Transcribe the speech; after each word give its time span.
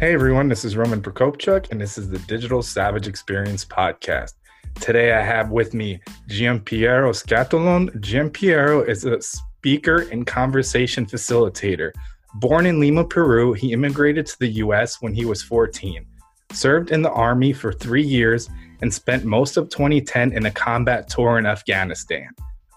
Hey 0.00 0.12
everyone, 0.12 0.48
this 0.48 0.64
is 0.64 0.76
Roman 0.76 1.00
Prokopchuk, 1.00 1.70
and 1.70 1.80
this 1.80 1.96
is 1.96 2.10
the 2.10 2.18
Digital 2.18 2.62
Savage 2.62 3.06
Experience 3.06 3.64
Podcast. 3.64 4.32
Today 4.80 5.12
I 5.12 5.22
have 5.22 5.52
with 5.52 5.72
me 5.72 6.00
Giampiero 6.28 7.10
Scatolone. 7.12 7.96
Giampiero 8.00 8.86
is 8.86 9.04
a 9.04 9.22
speaker 9.22 10.00
and 10.10 10.26
conversation 10.26 11.06
facilitator. 11.06 11.92
Born 12.34 12.66
in 12.66 12.80
Lima, 12.80 13.04
Peru, 13.04 13.52
he 13.52 13.72
immigrated 13.72 14.26
to 14.26 14.38
the 14.40 14.48
US 14.64 15.00
when 15.00 15.14
he 15.14 15.24
was 15.26 15.44
14, 15.44 16.04
served 16.52 16.90
in 16.90 17.00
the 17.00 17.12
Army 17.12 17.52
for 17.52 17.72
three 17.72 18.04
years, 18.04 18.50
and 18.82 18.92
spent 18.92 19.24
most 19.24 19.56
of 19.56 19.68
2010 19.68 20.32
in 20.32 20.46
a 20.46 20.50
combat 20.50 21.08
tour 21.08 21.38
in 21.38 21.46
Afghanistan. 21.46 22.30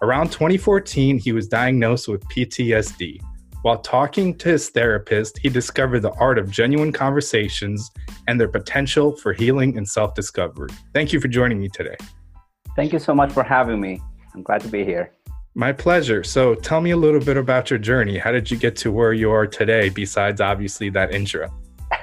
Around 0.03 0.31
2014, 0.31 1.17
he 1.17 1.31
was 1.31 1.47
diagnosed 1.47 2.07
with 2.07 2.23
PTSD. 2.27 3.19
While 3.63 3.79
talking 3.79 4.37
to 4.37 4.49
his 4.49 4.69
therapist, 4.69 5.39
he 5.39 5.49
discovered 5.49 6.01
the 6.01 6.11
art 6.13 6.37
of 6.37 6.49
genuine 6.51 6.91
conversations 6.91 7.91
and 8.27 8.39
their 8.39 8.47
potential 8.47 9.15
for 9.17 9.33
healing 9.33 9.77
and 9.77 9.87
self 9.87 10.13
discovery. 10.13 10.69
Thank 10.93 11.11
you 11.11 11.19
for 11.19 11.27
joining 11.27 11.59
me 11.59 11.69
today. 11.69 11.95
Thank 12.75 12.93
you 12.93 12.99
so 12.99 13.15
much 13.15 13.31
for 13.31 13.43
having 13.43 13.81
me. 13.81 14.01
I'm 14.35 14.43
glad 14.43 14.61
to 14.61 14.67
be 14.67 14.85
here. 14.85 15.11
My 15.55 15.71
pleasure. 15.73 16.23
So, 16.23 16.53
tell 16.53 16.81
me 16.81 16.91
a 16.91 16.97
little 16.97 17.19
bit 17.19 17.35
about 17.35 17.71
your 17.71 17.79
journey. 17.79 18.19
How 18.19 18.31
did 18.31 18.51
you 18.51 18.57
get 18.57 18.75
to 18.77 18.91
where 18.91 19.13
you 19.13 19.31
are 19.31 19.47
today, 19.47 19.89
besides 19.89 20.39
obviously 20.39 20.89
that 20.91 21.11
intro? 21.11 21.49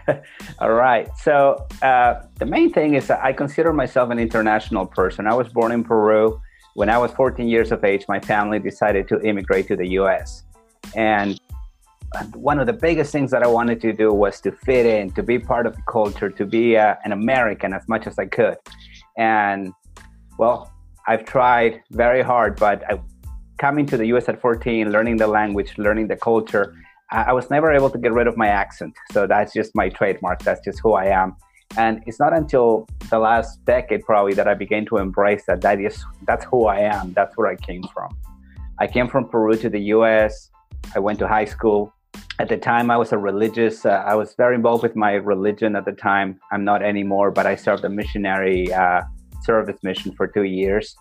All 0.58 0.72
right. 0.72 1.08
So, 1.19 1.64
uh, 1.80 2.22
the 2.41 2.47
main 2.47 2.72
thing 2.72 2.94
is 2.94 3.06
that 3.06 3.22
I 3.22 3.32
consider 3.32 3.72
myself 3.72 4.10
an 4.10 4.19
international 4.19 4.86
person. 4.86 5.28
I 5.28 5.34
was 5.34 5.48
born 5.48 5.70
in 5.70 5.84
Peru. 5.84 6.41
When 6.75 6.91
I 6.91 6.98
was 6.98 7.12
14 7.12 7.47
years 7.47 7.70
of 7.70 7.84
age, 7.84 8.06
my 8.08 8.19
family 8.19 8.58
decided 8.58 9.06
to 9.08 9.20
immigrate 9.20 9.69
to 9.69 9.77
the 9.77 9.86
US. 10.00 10.42
And 10.97 11.41
one 12.34 12.58
of 12.58 12.66
the 12.66 12.72
biggest 12.72 13.12
things 13.12 13.30
that 13.30 13.42
I 13.42 13.46
wanted 13.46 13.80
to 13.82 13.92
do 13.92 14.12
was 14.12 14.40
to 14.42 14.52
fit 14.52 14.86
in, 14.86 15.10
to 15.12 15.22
be 15.22 15.38
part 15.38 15.66
of 15.66 15.74
the 15.74 15.82
culture, 15.82 16.30
to 16.30 16.46
be 16.46 16.76
uh, 16.76 16.94
an 17.04 17.12
American 17.12 17.72
as 17.72 17.88
much 17.88 18.06
as 18.06 18.18
I 18.18 18.26
could. 18.26 18.56
And 19.16 19.72
well, 20.38 20.72
I've 21.06 21.24
tried 21.24 21.82
very 21.90 22.22
hard, 22.22 22.56
but 22.58 22.82
I, 22.90 23.00
coming 23.58 23.86
to 23.86 23.96
the 23.96 24.06
US 24.06 24.28
at 24.28 24.40
14, 24.40 24.90
learning 24.90 25.16
the 25.16 25.26
language, 25.26 25.76
learning 25.78 26.08
the 26.08 26.16
culture, 26.16 26.74
I, 27.10 27.24
I 27.24 27.32
was 27.32 27.50
never 27.50 27.72
able 27.72 27.90
to 27.90 27.98
get 27.98 28.12
rid 28.12 28.26
of 28.26 28.36
my 28.36 28.48
accent. 28.48 28.94
So 29.12 29.26
that's 29.26 29.52
just 29.52 29.74
my 29.74 29.88
trademark. 29.88 30.42
That's 30.42 30.64
just 30.64 30.80
who 30.80 30.92
I 30.92 31.06
am. 31.06 31.36
And 31.76 32.02
it's 32.06 32.20
not 32.20 32.32
until 32.32 32.86
the 33.10 33.18
last 33.18 33.64
decade 33.64 34.02
probably 34.02 34.34
that 34.34 34.46
I 34.46 34.54
began 34.54 34.86
to 34.86 34.98
embrace 34.98 35.44
that. 35.46 35.60
That 35.60 35.80
is, 35.80 36.04
that's 36.26 36.44
who 36.44 36.66
I 36.66 36.80
am. 36.80 37.12
That's 37.12 37.36
where 37.36 37.48
I 37.48 37.56
came 37.56 37.82
from. 37.92 38.16
I 38.78 38.86
came 38.86 39.08
from 39.08 39.28
Peru 39.28 39.56
to 39.56 39.68
the 39.68 39.80
US. 39.96 40.50
I 40.94 40.98
went 40.98 41.18
to 41.20 41.28
high 41.28 41.46
school 41.46 41.92
at 42.40 42.48
the 42.48 42.56
time 42.56 42.90
i 42.90 42.96
was 42.96 43.12
a 43.12 43.18
religious 43.18 43.86
uh, 43.86 44.02
i 44.06 44.14
was 44.14 44.34
very 44.34 44.54
involved 44.54 44.82
with 44.82 44.96
my 44.96 45.12
religion 45.12 45.76
at 45.76 45.84
the 45.84 45.92
time. 45.92 46.38
I'm 46.53 46.64
not 46.64 46.82
anymore 46.82 47.31
but 47.31 47.47
i 47.47 47.54
served 47.54 47.84
a 47.84 47.88
missionary 47.88 48.72
uh, 48.72 49.03
service 49.42 49.78
mission 49.82 50.12
for 50.16 50.26
two 50.26 50.44
years. 50.44 50.97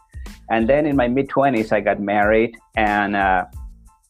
And 0.49 0.69
then 0.69 0.85
in 0.85 0.95
my 0.95 1.07
mid 1.07 1.27
20s 1.29 1.71
i 1.71 1.79
got 1.81 1.99
married 1.99 2.55
and 2.75 3.15
uh, 3.15 3.45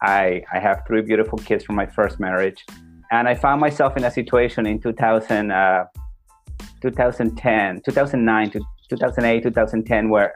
I, 0.01 0.43
I 0.53 0.59
have 0.59 0.83
three 0.85 1.01
beautiful 1.01 1.37
kids 1.37 1.63
from 1.63 1.75
my 1.75 1.85
first 1.85 2.19
marriage. 2.19 2.65
And 3.11 3.27
i 3.27 3.35
found 3.35 3.61
myself 3.61 3.95
in 3.95 4.03
a 4.03 4.11
situation 4.11 4.65
in 4.65 4.81
2000, 4.81 5.51
uh, 5.51 5.85
2010 6.81 7.81
2009 7.85 8.49
to 8.51 8.59
2008 8.89 9.43
2010 9.43 10.09
where 10.09 10.35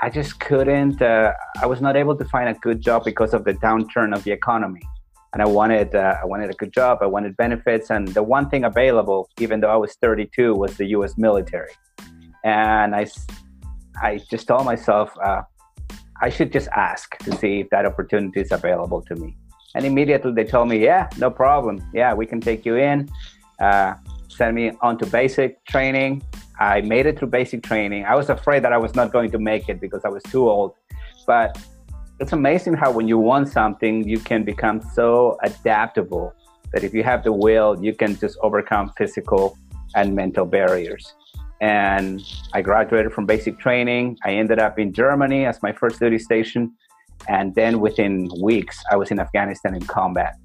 i 0.00 0.08
just 0.08 0.38
couldn't 0.38 1.02
uh, 1.02 1.32
i 1.60 1.66
was 1.66 1.80
not 1.80 1.96
able 1.96 2.16
to 2.16 2.24
find 2.26 2.48
a 2.48 2.54
good 2.60 2.80
job 2.80 3.04
because 3.04 3.34
of 3.34 3.44
the 3.44 3.54
downturn 3.54 4.14
of 4.14 4.22
the 4.22 4.30
economy 4.30 4.82
and 5.32 5.42
I 5.42 5.46
wanted 5.46 5.94
uh, 5.94 6.16
I 6.22 6.24
wanted 6.24 6.50
a 6.50 6.54
good 6.54 6.72
job. 6.72 6.98
I 7.02 7.06
wanted 7.06 7.36
benefits, 7.36 7.90
and 7.90 8.08
the 8.08 8.22
one 8.22 8.48
thing 8.48 8.64
available, 8.64 9.28
even 9.38 9.60
though 9.60 9.70
I 9.70 9.76
was 9.76 9.94
32, 9.94 10.54
was 10.54 10.76
the 10.76 10.86
U.S. 10.96 11.18
military. 11.18 11.72
And 12.44 12.94
I, 12.94 13.06
I 14.00 14.18
just 14.30 14.46
told 14.46 14.64
myself 14.64 15.12
uh, 15.22 15.42
I 16.22 16.30
should 16.30 16.52
just 16.52 16.68
ask 16.68 17.18
to 17.18 17.32
see 17.36 17.60
if 17.60 17.70
that 17.70 17.84
opportunity 17.84 18.40
is 18.40 18.52
available 18.52 19.02
to 19.02 19.14
me. 19.16 19.36
And 19.74 19.84
immediately 19.84 20.32
they 20.32 20.44
told 20.44 20.68
me, 20.68 20.82
yeah, 20.82 21.08
no 21.18 21.30
problem. 21.30 21.82
Yeah, 21.92 22.14
we 22.14 22.24
can 22.24 22.40
take 22.40 22.64
you 22.64 22.76
in. 22.76 23.10
Uh, 23.60 23.94
send 24.28 24.54
me 24.54 24.72
on 24.80 24.96
to 24.98 25.06
basic 25.06 25.64
training. 25.66 26.22
I 26.58 26.80
made 26.80 27.06
it 27.06 27.18
through 27.18 27.28
basic 27.28 27.62
training. 27.62 28.04
I 28.04 28.14
was 28.14 28.30
afraid 28.30 28.64
that 28.64 28.72
I 28.72 28.78
was 28.78 28.94
not 28.94 29.12
going 29.12 29.30
to 29.32 29.38
make 29.38 29.68
it 29.68 29.80
because 29.80 30.04
I 30.04 30.08
was 30.08 30.22
too 30.22 30.48
old, 30.48 30.74
but 31.26 31.58
it's 32.18 32.32
amazing 32.32 32.74
how 32.74 32.90
when 32.90 33.06
you 33.08 33.18
want 33.18 33.48
something, 33.48 34.08
you 34.08 34.18
can 34.18 34.44
become 34.44 34.80
so 34.80 35.36
adaptable 35.42 36.32
that 36.72 36.82
if 36.82 36.94
you 36.94 37.02
have 37.02 37.22
the 37.22 37.32
will, 37.32 37.76
you 37.82 37.94
can 37.94 38.16
just 38.16 38.38
overcome 38.42 38.90
physical 38.96 39.56
and 39.94 40.14
mental 40.14 40.46
barriers. 40.46 41.14
And 41.60 42.20
I 42.52 42.62
graduated 42.62 43.12
from 43.12 43.26
basic 43.26 43.58
training. 43.58 44.18
I 44.24 44.32
ended 44.32 44.58
up 44.58 44.78
in 44.78 44.92
Germany 44.92 45.46
as 45.46 45.62
my 45.62 45.72
first 45.72 45.98
duty 46.00 46.18
station. 46.18 46.72
And 47.28 47.54
then 47.54 47.80
within 47.80 48.28
weeks, 48.42 48.82
I 48.90 48.96
was 48.96 49.10
in 49.10 49.18
Afghanistan 49.18 49.74
in 49.74 49.82
combat. 49.82 50.36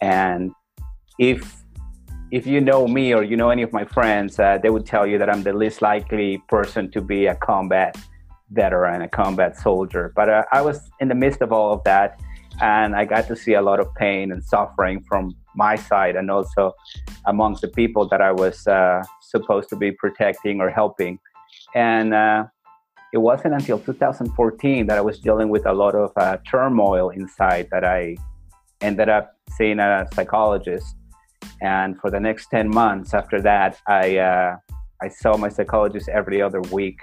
And 0.00 0.52
if 1.18 1.62
if 2.32 2.44
you 2.46 2.60
know 2.60 2.88
me 2.88 3.14
or 3.14 3.22
you 3.22 3.36
know 3.36 3.50
any 3.50 3.62
of 3.62 3.72
my 3.72 3.84
friends, 3.84 4.38
uh, 4.40 4.58
they 4.58 4.68
would 4.68 4.84
tell 4.84 5.06
you 5.06 5.16
that 5.18 5.30
I'm 5.30 5.42
the 5.44 5.52
least 5.52 5.80
likely 5.80 6.42
person 6.48 6.90
to 6.90 7.00
be 7.00 7.26
a 7.26 7.36
combat 7.36 7.96
veteran, 8.50 9.02
a 9.02 9.08
combat 9.08 9.58
soldier. 9.58 10.12
But 10.14 10.28
uh, 10.28 10.44
I 10.52 10.62
was 10.62 10.90
in 11.00 11.08
the 11.08 11.14
midst 11.14 11.40
of 11.40 11.52
all 11.52 11.72
of 11.72 11.84
that, 11.84 12.20
and 12.60 12.94
I 12.94 13.04
got 13.04 13.26
to 13.28 13.36
see 13.36 13.54
a 13.54 13.62
lot 13.62 13.80
of 13.80 13.94
pain 13.94 14.32
and 14.32 14.42
suffering 14.44 15.04
from 15.08 15.36
my 15.54 15.76
side, 15.76 16.16
and 16.16 16.30
also 16.30 16.74
amongst 17.26 17.62
the 17.62 17.68
people 17.68 18.08
that 18.08 18.20
I 18.20 18.32
was 18.32 18.66
uh, 18.66 19.02
supposed 19.20 19.68
to 19.70 19.76
be 19.76 19.92
protecting 19.92 20.60
or 20.60 20.70
helping. 20.70 21.18
And 21.74 22.14
uh, 22.14 22.44
it 23.12 23.18
wasn't 23.18 23.54
until 23.54 23.78
2014 23.78 24.86
that 24.86 24.98
I 24.98 25.00
was 25.00 25.18
dealing 25.18 25.48
with 25.48 25.66
a 25.66 25.72
lot 25.72 25.94
of 25.94 26.12
uh, 26.16 26.38
turmoil 26.48 27.10
inside 27.10 27.68
that 27.70 27.84
I 27.84 28.16
ended 28.80 29.08
up 29.08 29.34
seeing 29.56 29.78
a 29.78 30.06
psychologist. 30.14 30.94
And 31.62 31.98
for 32.00 32.10
the 32.10 32.20
next 32.20 32.48
10 32.50 32.68
months 32.68 33.14
after 33.14 33.40
that, 33.42 33.78
I 33.86 34.18
uh, 34.18 34.56
I 35.02 35.08
saw 35.08 35.36
my 35.36 35.50
psychologist 35.50 36.08
every 36.08 36.40
other 36.40 36.60
week 36.72 37.00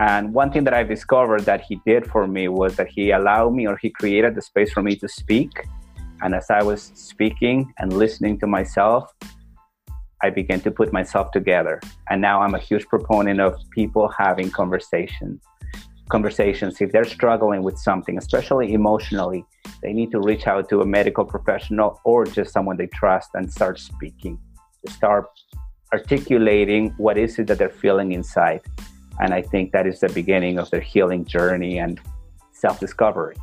and 0.00 0.32
one 0.32 0.50
thing 0.50 0.64
that 0.64 0.72
I 0.72 0.82
discovered 0.82 1.42
that 1.42 1.60
he 1.60 1.78
did 1.84 2.06
for 2.06 2.26
me 2.26 2.48
was 2.48 2.74
that 2.76 2.88
he 2.88 3.10
allowed 3.10 3.52
me 3.52 3.66
or 3.66 3.76
he 3.76 3.90
created 3.90 4.34
the 4.34 4.40
space 4.40 4.72
for 4.72 4.82
me 4.82 4.96
to 4.96 5.06
speak. 5.06 5.52
And 6.22 6.34
as 6.34 6.46
I 6.48 6.62
was 6.62 6.90
speaking 6.94 7.70
and 7.78 7.92
listening 7.92 8.40
to 8.40 8.46
myself, 8.46 9.12
I 10.22 10.30
began 10.30 10.62
to 10.62 10.70
put 10.70 10.90
myself 10.90 11.32
together. 11.32 11.82
And 12.08 12.22
now 12.22 12.40
I'm 12.40 12.54
a 12.54 12.58
huge 12.58 12.86
proponent 12.86 13.42
of 13.42 13.58
people 13.72 14.08
having 14.08 14.50
conversations. 14.50 15.42
Conversations, 16.08 16.80
if 16.80 16.92
they're 16.92 17.04
struggling 17.04 17.62
with 17.62 17.78
something, 17.78 18.16
especially 18.16 18.72
emotionally, 18.72 19.44
they 19.82 19.92
need 19.92 20.12
to 20.12 20.20
reach 20.20 20.46
out 20.46 20.70
to 20.70 20.80
a 20.80 20.86
medical 20.86 21.26
professional 21.26 22.00
or 22.06 22.24
just 22.24 22.54
someone 22.54 22.78
they 22.78 22.86
trust 22.86 23.28
and 23.34 23.52
start 23.52 23.78
speaking, 23.78 24.38
start 24.88 25.26
articulating 25.92 26.94
what 26.96 27.18
is 27.18 27.38
it 27.38 27.48
that 27.48 27.58
they're 27.58 27.68
feeling 27.68 28.12
inside 28.12 28.62
and 29.18 29.34
I 29.34 29.42
think 29.42 29.72
that 29.72 29.86
is 29.86 30.00
the 30.00 30.08
beginning 30.08 30.58
of 30.58 30.70
their 30.70 30.80
healing 30.80 31.24
journey 31.24 31.78
and 31.78 32.00
self 32.52 32.78
discovery. 32.78 33.36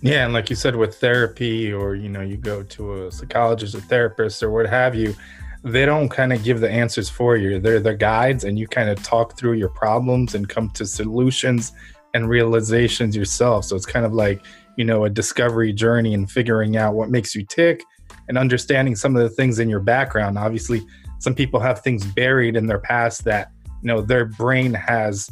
Yeah, 0.00 0.24
and 0.24 0.32
like 0.32 0.50
you 0.50 0.56
said, 0.56 0.76
with 0.76 0.96
therapy, 0.96 1.72
or 1.72 1.94
you 1.94 2.08
know, 2.08 2.20
you 2.20 2.36
go 2.36 2.62
to 2.62 3.06
a 3.06 3.12
psychologist 3.12 3.74
or 3.74 3.80
therapist 3.80 4.42
or 4.42 4.50
what 4.50 4.66
have 4.66 4.94
you, 4.94 5.14
they 5.62 5.86
don't 5.86 6.08
kind 6.08 6.32
of 6.32 6.44
give 6.44 6.60
the 6.60 6.70
answers 6.70 7.08
for 7.08 7.36
you. 7.36 7.58
They're 7.58 7.80
the 7.80 7.94
guides, 7.94 8.44
and 8.44 8.58
you 8.58 8.68
kind 8.68 8.88
of 8.88 9.02
talk 9.02 9.38
through 9.38 9.54
your 9.54 9.70
problems 9.70 10.34
and 10.34 10.48
come 10.48 10.70
to 10.70 10.86
solutions 10.86 11.72
and 12.12 12.28
realizations 12.28 13.16
yourself. 13.16 13.64
So 13.64 13.76
it's 13.76 13.86
kind 13.86 14.06
of 14.06 14.12
like 14.12 14.44
you 14.76 14.84
know 14.84 15.04
a 15.04 15.10
discovery 15.10 15.72
journey 15.72 16.14
and 16.14 16.30
figuring 16.30 16.76
out 16.76 16.94
what 16.94 17.10
makes 17.10 17.34
you 17.34 17.44
tick 17.44 17.82
and 18.28 18.38
understanding 18.38 18.96
some 18.96 19.16
of 19.16 19.22
the 19.22 19.30
things 19.30 19.58
in 19.58 19.68
your 19.68 19.80
background. 19.80 20.38
Obviously, 20.38 20.82
some 21.18 21.34
people 21.34 21.60
have 21.60 21.80
things 21.80 22.04
buried 22.04 22.56
in 22.56 22.66
their 22.66 22.78
past 22.78 23.24
that 23.24 23.50
you 23.84 23.88
know 23.88 24.00
their 24.00 24.24
brain 24.24 24.72
has 24.72 25.30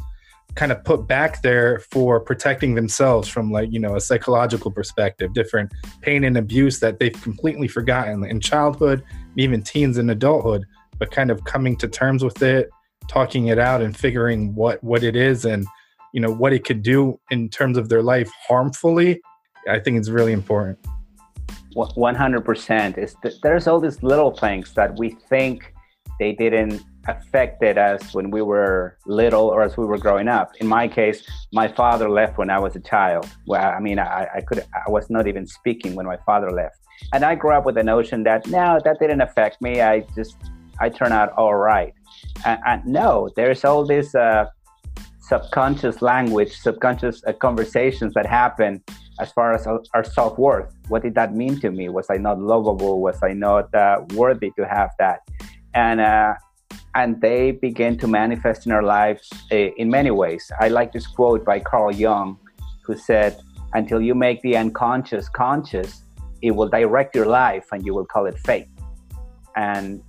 kind 0.55 0.71
of 0.71 0.83
put 0.83 1.07
back 1.07 1.41
there 1.41 1.79
for 1.91 2.19
protecting 2.19 2.75
themselves 2.75 3.27
from 3.27 3.51
like 3.51 3.71
you 3.71 3.79
know 3.79 3.95
a 3.95 4.01
psychological 4.01 4.71
perspective 4.71 5.33
different 5.33 5.71
pain 6.01 6.23
and 6.23 6.37
abuse 6.37 6.79
that 6.79 6.99
they've 6.99 7.19
completely 7.23 7.67
forgotten 7.67 8.23
in 8.23 8.39
childhood 8.39 9.03
even 9.35 9.61
teens 9.61 9.97
and 9.97 10.11
adulthood 10.11 10.63
but 10.99 11.09
kind 11.11 11.31
of 11.31 11.43
coming 11.43 11.75
to 11.75 11.87
terms 11.87 12.23
with 12.23 12.41
it 12.43 12.69
talking 13.09 13.47
it 13.47 13.57
out 13.57 13.81
and 13.81 13.97
figuring 13.97 14.53
what 14.53 14.81
what 14.83 15.03
it 15.03 15.15
is 15.15 15.43
and 15.43 15.65
you 16.13 16.21
know 16.21 16.31
what 16.31 16.53
it 16.53 16.63
could 16.63 16.83
do 16.83 17.19
in 17.31 17.49
terms 17.49 17.75
of 17.75 17.89
their 17.89 18.03
life 18.03 18.31
harmfully 18.47 19.19
i 19.67 19.79
think 19.79 19.97
it's 19.97 20.09
really 20.09 20.33
important. 20.33 20.77
100% 21.75 22.97
is 22.97 23.15
th- 23.23 23.41
there's 23.41 23.67
all 23.67 23.79
these 23.79 24.03
little 24.03 24.31
things 24.31 24.73
that 24.73 24.95
we 24.97 25.09
think 25.27 25.72
they 26.19 26.33
didn't 26.33 26.83
affected 27.07 27.77
us 27.77 28.13
when 28.13 28.31
we 28.31 28.41
were 28.41 28.97
little 29.05 29.47
or 29.47 29.61
as 29.61 29.75
we 29.77 29.85
were 29.85 29.97
growing 29.97 30.27
up. 30.27 30.55
In 30.61 30.67
my 30.67 30.87
case, 30.87 31.23
my 31.51 31.67
father 31.67 32.09
left 32.09 32.37
when 32.37 32.49
I 32.49 32.59
was 32.59 32.75
a 32.75 32.79
child. 32.79 33.29
Well, 33.45 33.61
I 33.61 33.79
mean, 33.79 33.99
I, 33.99 34.27
I 34.35 34.41
could, 34.41 34.63
I 34.73 34.89
was 34.89 35.09
not 35.09 35.27
even 35.27 35.45
speaking 35.45 35.95
when 35.95 36.05
my 36.05 36.17
father 36.25 36.51
left, 36.51 36.77
and 37.13 37.23
I 37.25 37.35
grew 37.35 37.51
up 37.51 37.65
with 37.65 37.75
the 37.75 37.83
notion 37.83 38.23
that 38.23 38.47
no, 38.47 38.79
that 38.83 38.99
didn't 38.99 39.21
affect 39.21 39.61
me. 39.61 39.81
I 39.81 40.01
just, 40.15 40.37
I 40.79 40.89
turned 40.89 41.13
out 41.13 41.33
all 41.33 41.55
right. 41.55 41.93
And, 42.45 42.59
and 42.65 42.85
no, 42.85 43.29
there's 43.35 43.65
all 43.65 43.85
this 43.85 44.15
uh, 44.15 44.45
subconscious 45.19 46.01
language, 46.01 46.55
subconscious 46.55 47.23
uh, 47.25 47.33
conversations 47.33 48.13
that 48.13 48.25
happen 48.25 48.81
as 49.19 49.31
far 49.31 49.53
as 49.53 49.67
our 49.93 50.03
self 50.03 50.37
worth. 50.37 50.73
What 50.87 51.03
did 51.03 51.15
that 51.15 51.35
mean 51.35 51.59
to 51.61 51.71
me? 51.71 51.89
Was 51.89 52.07
I 52.09 52.17
not 52.17 52.39
lovable? 52.39 53.01
Was 53.01 53.21
I 53.21 53.33
not 53.33 53.73
uh, 53.75 54.01
worthy 54.15 54.51
to 54.57 54.65
have 54.65 54.91
that? 54.99 55.19
And 55.73 56.01
uh, 56.01 56.35
and 56.95 57.19
they 57.21 57.51
begin 57.51 57.97
to 57.97 58.07
manifest 58.07 58.65
in 58.65 58.71
our 58.71 58.83
lives 58.83 59.29
uh, 59.51 59.55
in 59.55 59.89
many 59.89 60.11
ways. 60.11 60.51
I 60.59 60.67
like 60.67 60.93
this 60.93 61.07
quote 61.07 61.43
by 61.43 61.59
Carl 61.59 61.91
Jung, 61.91 62.37
who 62.83 62.95
said, 62.95 63.39
Until 63.73 64.01
you 64.01 64.13
make 64.13 64.41
the 64.41 64.55
unconscious 64.57 65.27
conscious, 65.29 66.03
it 66.41 66.51
will 66.51 66.69
direct 66.69 67.15
your 67.15 67.25
life 67.25 67.65
and 67.71 67.85
you 67.85 67.93
will 67.93 68.05
call 68.05 68.25
it 68.27 68.37
fate. 68.39 68.67
And 69.55 70.03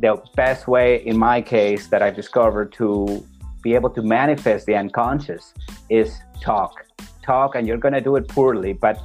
the 0.00 0.20
best 0.34 0.66
way, 0.66 1.04
in 1.04 1.16
my 1.16 1.40
case, 1.40 1.86
that 1.88 2.02
I've 2.02 2.16
discovered 2.16 2.72
to 2.74 3.24
be 3.62 3.74
able 3.74 3.90
to 3.90 4.02
manifest 4.02 4.66
the 4.66 4.74
unconscious 4.74 5.54
is 5.88 6.18
talk. 6.40 6.84
Talk, 7.22 7.54
and 7.54 7.66
you're 7.66 7.78
going 7.78 7.94
to 7.94 8.00
do 8.00 8.16
it 8.16 8.28
poorly, 8.28 8.72
but 8.72 8.98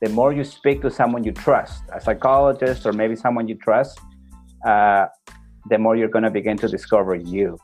the 0.00 0.08
more 0.08 0.32
you 0.32 0.44
speak 0.44 0.80
to 0.82 0.90
someone 0.90 1.24
you 1.24 1.32
trust, 1.32 1.82
a 1.92 2.00
psychologist 2.00 2.86
or 2.86 2.92
maybe 2.92 3.14
someone 3.14 3.46
you 3.46 3.54
trust, 3.56 4.00
uh, 4.66 5.06
the 5.68 5.78
more 5.78 5.96
you're 5.96 6.08
going 6.08 6.24
to 6.24 6.30
begin 6.30 6.56
to 6.58 6.68
discover 6.68 7.14
you. 7.14 7.58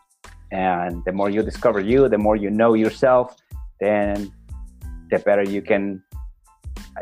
And 0.53 1.05
the 1.05 1.13
more 1.13 1.31
you 1.31 1.43
discover 1.43 1.81
you, 1.81 2.09
the 2.09 2.19
more 2.19 2.37
you 2.37 2.51
know 2.51 2.75
yourself, 2.75 3.37
then 3.81 4.33
the 5.11 5.19
better 5.21 5.43
you 5.43 5.63
can 5.63 6.03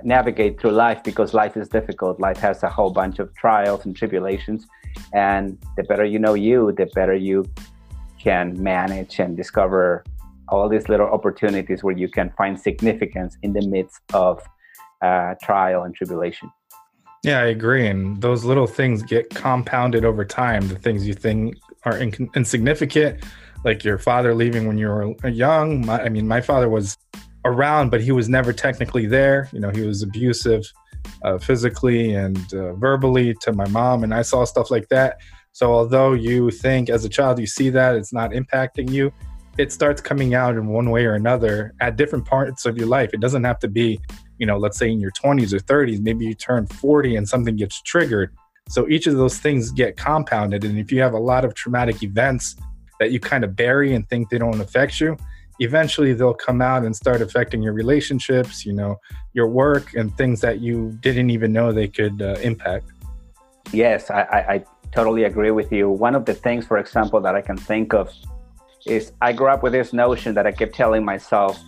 navigate 0.03 0.61
through 0.61 0.73
life 0.73 1.03
because 1.05 1.35
life 1.35 1.57
is 1.57 1.69
difficult. 1.69 2.19
Life 2.21 2.39
has 2.39 2.63
a 2.63 2.69
whole 2.69 2.91
bunch 2.91 3.19
of 3.19 3.35
trials 3.35 3.85
and 3.85 3.95
tribulations. 3.95 4.67
And 5.13 5.59
the 5.77 5.83
better 5.85 6.05
you 6.05 6.19
know 6.19 6.35
you, 6.35 6.73
the 6.73 6.87
better 6.95 7.15
you 7.15 7.45
can 8.19 8.61
manage 8.63 9.19
and 9.19 9.37
discover 9.37 10.05
all 10.49 10.69
these 10.69 10.89
little 10.89 11.07
opportunities 11.07 11.83
where 11.83 11.97
you 11.97 12.09
can 12.09 12.31
find 12.37 12.59
significance 12.59 13.37
in 13.43 13.53
the 13.53 13.67
midst 13.67 14.01
of 14.13 14.43
uh, 15.03 15.35
trial 15.43 15.83
and 15.83 15.95
tribulation. 15.95 16.51
Yeah, 17.25 17.41
I 17.41 17.47
agree. 17.47 17.87
And 17.87 18.21
those 18.21 18.45
little 18.45 18.67
things 18.67 19.03
get 19.03 19.31
compounded 19.31 20.05
over 20.05 20.27
time. 20.27 20.69
The 20.69 20.79
things 20.79 21.07
you 21.07 21.15
think 21.15 21.57
are 21.85 21.97
in- 21.97 22.31
insignificant, 22.37 23.25
like 23.65 23.83
your 23.83 23.97
father 23.97 24.35
leaving 24.35 24.69
when 24.69 24.77
you 24.77 24.89
were 24.89 25.29
young. 25.29 25.87
My, 25.87 26.03
I 26.03 26.11
mean, 26.11 26.29
my 26.29 26.43
father 26.43 26.69
was 26.69 26.99
around, 27.47 27.91
but 27.91 28.03
he 28.03 28.13
was 28.13 28.29
never 28.29 28.53
technically 28.53 29.07
there. 29.07 29.49
You 29.53 29.61
know, 29.61 29.71
he 29.71 29.81
was 29.81 30.03
abusive 30.03 30.71
uh, 31.23 31.39
physically 31.39 32.15
and 32.15 32.53
uh, 32.53 32.75
verbally 32.75 33.35
to 33.41 33.55
my 33.55 33.67
mom, 33.69 34.05
and 34.05 34.13
I 34.13 34.21
saw 34.21 34.45
stuff 34.45 34.71
like 34.71 34.89
that. 34.91 35.17
So, 35.53 35.73
although 35.73 36.13
you 36.13 36.51
think 36.51 36.91
as 36.91 37.07
a 37.07 37.09
child 37.09 37.39
you 37.39 37.47
see 37.47 37.71
that 37.71 37.95
it's 37.97 38.13
not 38.13 38.33
impacting 38.33 38.91
you, 38.91 39.11
it 39.57 39.73
starts 39.73 40.01
coming 40.01 40.35
out 40.35 40.57
in 40.57 40.67
one 40.67 40.91
way 40.91 41.05
or 41.05 41.15
another 41.15 41.75
at 41.81 41.97
different 41.97 42.25
parts 42.25 42.67
of 42.67 42.77
your 42.77 42.87
life. 42.87 43.11
It 43.13 43.21
doesn't 43.21 43.45
have 43.45 43.59
to 43.61 43.69
be 43.69 44.01
you 44.39 44.47
know, 44.47 44.59
let's 44.59 44.79
say 44.79 44.91
in 44.91 45.01
your 45.01 45.13
20s 45.13 45.53
or 45.53 45.59
30s, 45.59 46.01
maybe 46.01 46.27
you 46.27 46.35
turn 46.35 46.67
40 46.67 47.17
and 47.17 47.29
something 47.29 47.57
gets 47.57 47.81
triggered. 47.83 48.35
So 48.69 48.89
each 48.89 49.07
of 49.07 49.17
those 49.17 49.39
things 49.39 49.71
get 49.71 49.97
compounded. 49.97 50.65
And 50.65 50.79
if 50.79 50.91
you 50.91 51.01
have 51.01 51.13
a 51.13 51.19
lot 51.19 51.45
of 51.45 51.55
traumatic 51.55 52.03
events 52.03 52.57
that 52.99 53.11
you 53.11 53.21
kind 53.21 53.45
of 53.45 53.55
bury 53.55 53.95
and 53.95 54.09
think 54.09 54.31
they 54.31 54.39
don't 54.39 54.61
affect 54.61 55.01
you, 55.01 55.17
eventually 55.61 56.15
they'll 56.15 56.35
come 56.35 56.61
out 56.61 56.85
and 56.85 56.97
start 56.97 57.21
affecting 57.21 57.63
your 57.63 57.75
relationships, 57.75 58.65
you 58.65 58.73
know, 58.73 58.97
your 59.35 59.49
work 59.49 59.95
and 59.95 60.17
things 60.17 60.41
that 60.41 60.61
you 60.61 60.97
didn't 61.01 61.31
even 61.31 61.53
know 61.53 61.73
they 61.73 61.89
could 61.89 62.21
uh, 62.21 62.37
impact. 62.43 62.87
Yes, 63.73 64.11
I, 64.11 64.23
I, 64.23 64.55
I 64.55 64.65
totally 64.93 65.25
agree 65.25 65.51
with 65.51 65.71
you. 65.71 65.91
One 65.91 66.15
of 66.15 66.25
the 66.25 66.35
things, 66.35 66.67
for 66.67 66.79
example, 66.79 67.21
that 67.21 67.35
I 67.35 67.41
can 67.41 67.57
think 67.57 67.93
of 67.93 68.13
is 68.87 69.13
I 69.21 69.33
grew 69.33 69.49
up 69.49 69.63
with 69.63 69.73
this 69.73 69.93
notion 69.93 70.35
that 70.35 70.47
I 70.47 70.53
kept 70.53 70.75
telling 70.75 71.05
myself, 71.05 71.59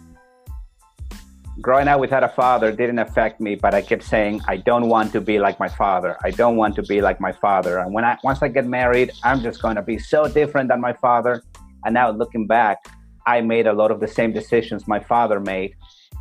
growing 1.61 1.89
up 1.89 2.01
without 2.01 2.23
a 2.23 2.29
father 2.29 2.71
didn't 2.71 2.99
affect 2.99 3.41
me, 3.41 3.55
but 3.55 3.75
I 3.75 3.81
kept 3.81 4.03
saying, 4.03 4.43
I 4.47 4.59
don't 4.59 4.89
want 4.89 5.13
to 5.13 5.21
be 5.21 5.39
like 5.39 5.59
my 5.59 5.69
father. 5.69 6.17
I 6.23 6.31
don't 6.31 6.57
want 6.57 6.75
to 6.77 6.83
be 6.83 7.01
like 7.01 7.21
my 7.21 7.33
father. 7.33 7.79
And 7.79 7.93
when 7.95 8.05
I 8.05 8.19
once 8.23 8.43
I 8.43 8.49
get 8.49 8.67
married, 8.67 9.11
I'm 9.25 9.41
just 9.41 9.63
going 9.63 9.77
to 9.77 9.83
be 9.83 9.99
so 9.99 10.29
different 10.29 10.69
than 10.69 10.81
my 10.81 10.93
father. 10.93 11.43
And 11.85 11.95
now 11.95 12.11
looking 12.11 12.47
back, 12.47 12.85
I 13.27 13.41
made 13.41 13.67
a 13.67 13.73
lot 13.73 13.91
of 13.91 14.01
the 14.01 14.09
same 14.09 14.33
decisions 14.33 14.87
my 14.87 15.01
father 15.01 15.41
made. 15.41 15.75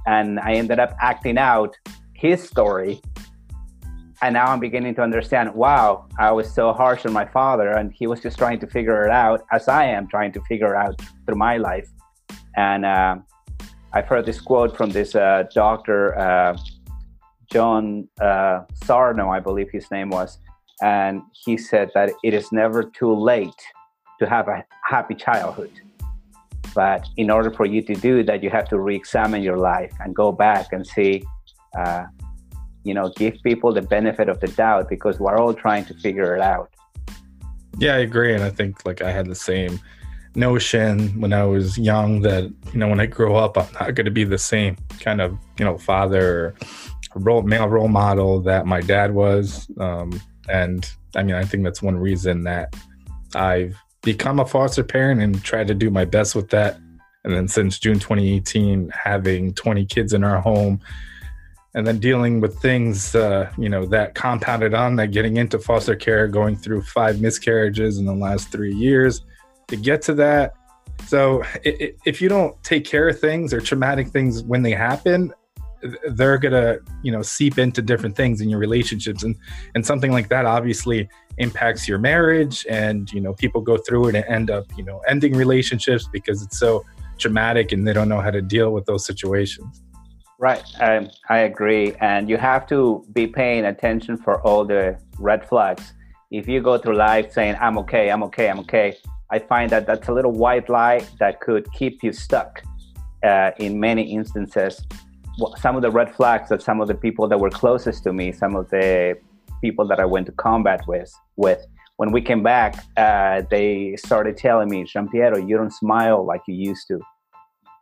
And 0.08 0.40
I 0.40 0.54
ended 0.54 0.80
up 0.80 0.96
acting 1.02 1.38
out 1.38 1.76
his 2.14 2.42
story. 2.42 3.02
And 4.22 4.34
now 4.34 4.48
I'm 4.48 4.60
beginning 4.60 4.96
to 4.96 5.02
understand 5.02 5.54
wow, 5.54 6.08
I 6.18 6.32
was 6.32 6.52
so 6.54 6.74
harsh 6.74 7.06
on 7.06 7.14
my 7.14 7.26
father, 7.26 7.70
and 7.72 7.92
he 7.94 8.08
was 8.08 8.22
just 8.22 8.38
trying 8.38 8.60
to 8.60 8.68
figure 8.68 9.06
it 9.06 9.12
out 9.12 9.46
as 9.52 9.68
I 9.68 9.86
am 9.86 10.08
trying 10.08 10.32
to 10.34 10.42
figure 10.42 10.74
it 10.74 10.78
out 10.78 11.02
through 11.26 11.36
my 11.36 11.58
life. 11.58 11.90
And 12.56 12.86
uh, 12.86 13.18
I've 13.94 14.08
heard 14.08 14.26
this 14.26 14.40
quote 14.40 14.76
from 14.76 14.90
this 14.90 15.16
uh, 15.16 15.44
doctor, 15.54 16.18
uh, 16.18 16.58
John 17.52 18.08
uh, 18.22 18.62
Sarno, 18.84 19.30
I 19.30 19.40
believe 19.40 19.70
his 19.72 19.90
name 19.92 20.10
was, 20.10 20.40
and 20.82 21.22
he 21.46 21.58
said 21.58 21.92
that 21.94 22.12
it 22.24 22.34
is 22.34 22.52
never 22.52 22.84
too 22.84 23.14
late 23.14 23.62
to 24.20 24.28
have 24.28 24.48
a 24.48 24.64
happy 24.84 25.16
childhood. 25.16 25.72
But 26.74 27.08
in 27.16 27.30
order 27.30 27.52
for 27.52 27.66
you 27.66 27.82
to 27.84 27.96
do 27.96 28.24
that, 28.24 28.44
you 28.44 28.50
have 28.50 28.68
to 28.70 28.80
re-examine 28.80 29.42
your 29.42 29.58
life 29.58 29.94
and 30.02 30.14
go 30.14 30.32
back 30.32 30.74
and 30.74 30.86
see, 30.86 31.24
uh, 31.78 32.06
you 32.86 32.94
know, 32.94 33.10
give 33.10 33.42
people 33.44 33.74
the 33.74 33.82
benefit 33.82 34.30
of 34.30 34.40
the 34.40 34.48
doubt 34.48 34.88
because 34.88 35.20
we're 35.20 35.38
all 35.38 35.54
trying 35.54 35.84
to 35.86 35.94
figure 35.96 36.36
it 36.36 36.42
out. 36.42 36.70
Yeah, 37.80 37.96
I 37.96 38.00
agree, 38.00 38.34
and 38.34 38.44
I 38.44 38.52
think 38.52 38.86
like 38.86 39.02
I 39.02 39.12
had 39.12 39.26
the 39.26 39.36
same 39.36 39.80
notion 40.36 41.20
when 41.20 41.34
I 41.34 41.44
was 41.44 41.78
young 41.78 42.22
that 42.22 42.44
you 42.44 42.80
know 42.80 42.88
when 42.88 43.00
I 43.00 43.06
grow 43.06 43.36
up 43.38 43.58
I'm 43.58 43.72
not 43.74 43.96
going 43.96 44.06
to 44.06 44.12
be 44.12 44.26
the 44.26 44.38
same 44.38 44.76
kind 45.00 45.22
of 45.22 45.38
you 45.58 45.66
know 45.66 45.78
father 45.78 46.54
role 47.16 47.42
male 47.42 47.70
role 47.70 47.88
model 47.88 48.42
that 48.42 48.66
my 48.66 48.82
dad 48.82 49.14
was 49.14 49.70
um, 49.80 50.22
and 50.50 50.90
I 51.16 51.24
mean 51.24 51.36
I 51.36 51.46
think 51.46 51.64
that's 51.64 51.82
one 51.82 51.96
reason 51.98 52.44
that 52.44 52.76
I've 53.34 53.78
become 54.02 54.40
a 54.40 54.46
foster 54.46 54.84
parent 54.84 55.22
and 55.22 55.42
tried 55.42 55.68
to 55.68 55.74
do 55.74 55.90
my 55.90 56.04
best 56.04 56.36
with 56.36 56.50
that 56.50 56.78
and 57.24 57.34
then 57.34 57.48
since 57.48 57.80
June 57.80 58.00
2018 58.00 58.90
having 58.90 59.54
20 59.54 59.86
kids 59.86 60.12
in 60.12 60.26
our 60.26 60.42
home 60.42 60.82
and 61.76 61.86
then 61.86 62.00
dealing 62.00 62.40
with 62.40 62.58
things 62.60 63.14
uh, 63.16 63.52
you 63.58 63.70
know 63.70 63.86
that 63.86 64.16
compounded 64.16 64.74
on 64.74 64.96
that 64.96 65.12
getting 65.12 65.38
into 65.38 65.60
foster 65.60 65.96
care 65.96 66.28
going 66.28 66.56
through 66.56 66.82
five 66.82 67.22
miscarriages 67.22 68.00
in 68.00 68.06
the 68.06 68.16
last 68.16 68.52
three 68.52 68.74
years 68.74 69.22
to 69.68 69.76
get 69.76 70.02
to 70.04 70.14
that. 70.16 70.54
So 71.06 71.44
if 71.64 72.22
you 72.22 72.30
don't 72.30 72.62
take 72.64 72.86
care 72.86 73.10
of 73.10 73.20
things 73.20 73.54
or 73.54 73.60
traumatic 73.60 74.08
things 74.08 74.44
when 74.44 74.62
they 74.62 74.72
happen, 74.72 75.34
they're 76.12 76.38
gonna 76.38 76.78
you 77.04 77.12
know 77.12 77.22
seep 77.22 77.60
into 77.60 77.82
different 77.82 78.16
things 78.16 78.42
in 78.42 78.50
your 78.50 78.60
relationships 78.60 79.24
and 79.24 79.36
and 79.76 79.86
something 79.86 80.12
like 80.12 80.30
that 80.30 80.46
obviously 80.46 81.08
impacts 81.38 81.88
your 81.88 82.00
marriage 82.00 82.66
and 82.70 83.12
you 83.12 83.20
know 83.20 83.34
people 83.34 83.62
go 83.62 83.78
through 83.78 84.08
it 84.08 84.16
and 84.16 84.26
end 84.26 84.50
up 84.50 84.66
you 84.78 84.84
know 84.84 85.00
ending 85.08 85.36
relationships 85.36 86.08
because 86.12 86.42
it's 86.42 86.58
so 86.58 86.84
traumatic 87.20 87.72
and 87.72 87.88
they 87.88 87.94
don't 87.94 88.10
know 88.10 88.22
how 88.22 88.32
to 88.32 88.42
deal 88.42 88.72
with 88.72 88.86
those 88.86 89.06
situations 89.06 89.84
right 90.40 90.64
um, 90.82 91.10
i 91.30 91.40
agree 91.40 91.94
and 92.02 92.30
you 92.30 92.38
have 92.38 92.68
to 92.68 93.06
be 93.14 93.26
paying 93.26 93.66
attention 93.66 94.18
for 94.18 94.42
all 94.42 94.66
the 94.66 94.98
red 95.20 95.48
flags 95.48 95.94
if 96.32 96.48
you 96.48 96.62
go 96.62 96.78
through 96.78 96.96
life 96.96 97.32
saying 97.32 97.56
i'm 97.62 97.78
okay 97.78 98.12
i'm 98.12 98.24
okay 98.24 98.50
i'm 98.50 98.60
okay 98.60 98.98
I 99.32 99.40
find 99.40 99.70
that 99.72 99.88
that's 99.88 100.08
a 100.08 100.14
little 100.14 100.32
white 100.32 100.70
lie 100.70 101.02
that 101.20 101.42
could 101.42 101.72
keep 101.74 102.04
you 102.04 102.14
stuck 102.14 102.62
uh, 103.24 103.52
in 103.58 103.80
many 103.80 104.04
instances. 104.04 104.86
Some 105.58 105.76
of 105.76 105.82
the 105.82 105.92
red 105.92 106.14
flags 106.16 106.50
that 106.50 106.62
some 106.62 106.80
of 106.80 106.88
the 106.88 106.94
people 106.94 107.28
that 107.28 107.40
were 107.40 107.50
closest 107.50 108.04
to 108.04 108.14
me, 108.14 108.32
some 108.32 108.56
of 108.56 108.70
the 108.70 109.16
people 109.62 109.88
that 109.88 110.00
I 110.00 110.06
went 110.06 110.28
to 110.28 110.32
combat 110.34 110.88
with, 110.88 111.12
with 111.38 111.66
when 111.98 112.12
we 112.12 112.22
came 112.22 112.44
back, 112.44 112.86
uh, 112.98 113.42
they 113.50 113.96
started 113.98 114.38
telling 114.38 114.70
me, 114.70 114.84
Giampiero, 114.84 115.38
you 115.48 115.58
don't 115.58 115.74
smile 115.74 116.26
like 116.26 116.42
you 116.48 116.56
used 116.56 116.88
to. 116.90 117.00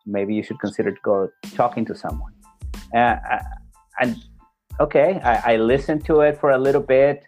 maybe 0.06 0.34
you 0.36 0.44
should 0.44 0.60
consider 0.60 0.96
go 1.04 1.30
talking 1.56 1.86
to 1.86 1.96
someone. 1.96 2.34
Uh, 2.94 3.16
and 4.00 4.18
okay, 4.80 5.20
I, 5.24 5.54
I, 5.54 5.56
listened 5.58 6.06
to 6.06 6.22
it 6.22 6.40
for 6.40 6.52
a 6.52 6.58
little 6.58 6.82
bit. 6.82 7.26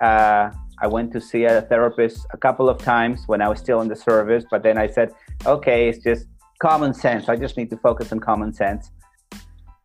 Uh, 0.00 0.50
I 0.78 0.86
went 0.86 1.12
to 1.12 1.20
see 1.20 1.44
a 1.44 1.62
therapist 1.62 2.26
a 2.32 2.36
couple 2.36 2.68
of 2.68 2.78
times 2.78 3.22
when 3.26 3.40
I 3.40 3.48
was 3.48 3.58
still 3.58 3.80
in 3.80 3.88
the 3.88 3.96
service, 3.96 4.44
but 4.50 4.62
then 4.62 4.76
I 4.76 4.88
said, 4.88 5.12
okay, 5.46 5.88
it's 5.88 6.02
just 6.04 6.26
common 6.58 6.92
sense. 6.92 7.28
I 7.28 7.36
just 7.36 7.56
need 7.56 7.70
to 7.70 7.78
focus 7.78 8.12
on 8.12 8.20
common 8.20 8.52
sense. 8.52 8.90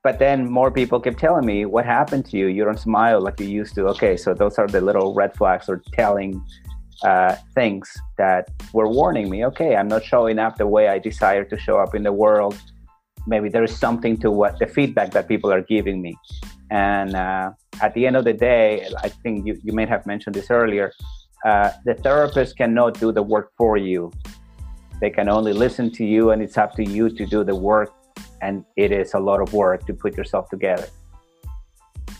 But 0.04 0.20
then 0.20 0.50
more 0.50 0.72
people 0.72 1.00
kept 1.00 1.20
telling 1.20 1.46
me, 1.46 1.66
what 1.66 1.86
happened 1.86 2.26
to 2.26 2.38
you? 2.38 2.48
You 2.48 2.66
don't 2.66 2.80
smile 2.80 3.22
like 3.22 3.40
you 3.40 3.48
used 3.48 3.76
to. 3.76 3.88
Okay, 3.90 4.18
so 4.18 4.34
those 4.34 4.58
are 4.58 4.68
the 4.68 4.82
little 4.82 5.14
red 5.14 5.34
flags 5.36 5.70
or 5.70 5.82
telling 5.94 6.44
uh, 7.04 7.36
things 7.56 7.92
that 8.18 8.50
were 8.74 8.88
warning 8.88 9.30
me, 9.30 9.46
okay, 9.46 9.76
I'm 9.76 9.88
not 9.88 10.04
showing 10.04 10.40
up 10.40 10.58
the 10.58 10.68
way 10.68 10.88
I 10.88 11.00
desire 11.00 11.44
to 11.46 11.58
show 11.58 11.78
up 11.78 11.96
in 11.96 12.04
the 12.04 12.14
world. 12.14 12.60
Maybe 13.28 13.50
there 13.50 13.64
is 13.64 13.78
something 13.78 14.18
to 14.18 14.32
what 14.32 14.60
the 14.60 14.68
feedback 14.68 15.12
that 15.12 15.28
people 15.28 15.52
are 15.52 15.62
giving 15.62 16.02
me. 16.02 16.16
And 16.70 17.16
uh, 17.16 17.52
at 17.82 17.94
the 17.94 18.08
end 18.08 18.16
of 18.16 18.24
the 18.24 18.34
day, 18.34 18.88
I 19.04 19.10
think 19.10 19.46
you, 19.46 19.60
you 19.64 19.74
may 19.74 19.86
have 19.86 20.06
mentioned 20.06 20.36
this 20.36 20.50
earlier, 20.50 20.92
uh, 21.46 21.72
the 21.86 21.96
therapist 21.96 22.58
cannot 22.58 23.00
do 23.00 23.12
the 23.12 23.22
work 23.22 23.52
for 23.58 23.78
you. 23.78 24.12
They 25.00 25.10
can 25.10 25.30
only 25.30 25.54
listen 25.54 25.92
to 25.94 26.06
you, 26.06 26.32
and 26.32 26.42
it's 26.42 26.58
up 26.58 26.74
to 26.76 26.84
you 26.84 27.10
to 27.10 27.26
do 27.26 27.44
the 27.44 27.56
work. 27.56 27.92
And 28.42 28.66
it 28.76 28.92
is 28.92 29.14
a 29.14 29.20
lot 29.20 29.42
of 29.42 29.54
work 29.54 29.86
to 29.88 29.94
put 29.94 30.16
yourself 30.16 30.50
together. 30.50 30.88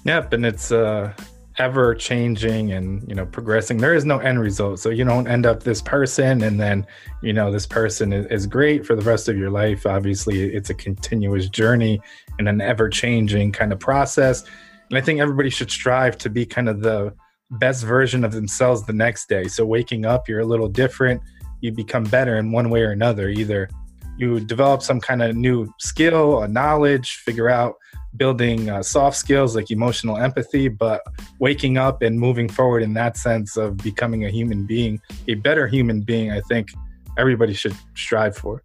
Yep, 0.06 0.34
and 0.34 0.46
it's 0.46 0.72
uh, 0.72 1.14
ever 1.62 1.94
changing 1.94 2.72
and 2.72 3.08
you 3.08 3.14
know 3.14 3.24
progressing 3.24 3.78
there 3.78 3.94
is 3.94 4.04
no 4.04 4.18
end 4.18 4.40
result. 4.40 4.80
So 4.80 4.90
you 4.90 5.06
don't 5.06 5.28
end 5.28 5.46
up 5.46 5.62
this 5.62 5.80
person 5.80 6.42
and 6.42 6.60
then 6.60 6.88
you 7.22 7.34
know 7.34 7.52
this 7.52 7.68
person 7.68 8.12
is, 8.12 8.26
is 8.38 8.48
great 8.48 8.84
for 8.84 8.96
the 8.96 9.04
rest 9.04 9.30
of 9.30 9.38
your 9.38 9.52
life. 9.52 9.86
Obviously 9.86 10.56
it's 10.56 10.72
a 10.72 10.74
continuous 10.74 11.50
journey 11.50 12.02
and 12.40 12.50
an 12.50 12.62
ever 12.62 12.90
changing 12.90 13.52
kind 13.52 13.72
of 13.72 13.80
process. 13.80 14.44
And 14.90 14.98
i 14.98 15.02
think 15.02 15.20
everybody 15.20 15.52
should 15.52 15.70
strive 15.70 16.18
to 16.18 16.30
be 16.30 16.46
kind 16.48 16.68
of 16.68 16.82
the 16.82 17.14
best 17.52 17.84
version 17.84 18.24
of 18.24 18.32
themselves 18.32 18.84
the 18.84 18.94
next 18.94 19.30
day. 19.30 19.48
So 19.48 19.64
waking 19.64 20.04
up 20.04 20.28
you're 20.28 20.40
a 20.40 20.52
little 20.54 20.70
different 20.84 21.22
you 21.62 21.72
become 21.72 22.06
better 22.06 22.38
in 22.38 22.52
one 22.52 22.72
way 22.72 22.82
or 22.82 22.92
another. 22.92 23.30
Either 23.30 23.70
you 24.18 24.40
develop 24.40 24.82
some 24.82 25.00
kind 25.00 25.22
of 25.22 25.36
new 25.36 25.72
skill 25.80 26.42
a 26.42 26.48
knowledge 26.48 27.18
figure 27.18 27.50
out 27.50 27.76
building 28.18 28.70
uh, 28.70 28.84
soft 28.84 29.18
skills 29.18 29.56
like 29.56 29.72
emotional 29.72 30.18
empathy, 30.18 30.68
but 30.68 31.02
waking 31.40 31.78
up 31.78 32.02
and 32.02 32.20
moving 32.20 32.50
forward 32.50 32.84
in 32.84 32.94
that 32.94 33.18
sense 33.18 33.58
of 33.58 33.78
becoming 33.78 34.26
a 34.26 34.30
human 34.30 34.66
being, 34.66 35.00
a 35.28 35.36
better 35.36 35.68
human 35.68 36.02
being, 36.02 36.32
I 36.32 36.42
think 36.42 36.70
everybody 37.18 37.54
should 37.54 37.76
strive 37.96 38.36
for. 38.36 38.64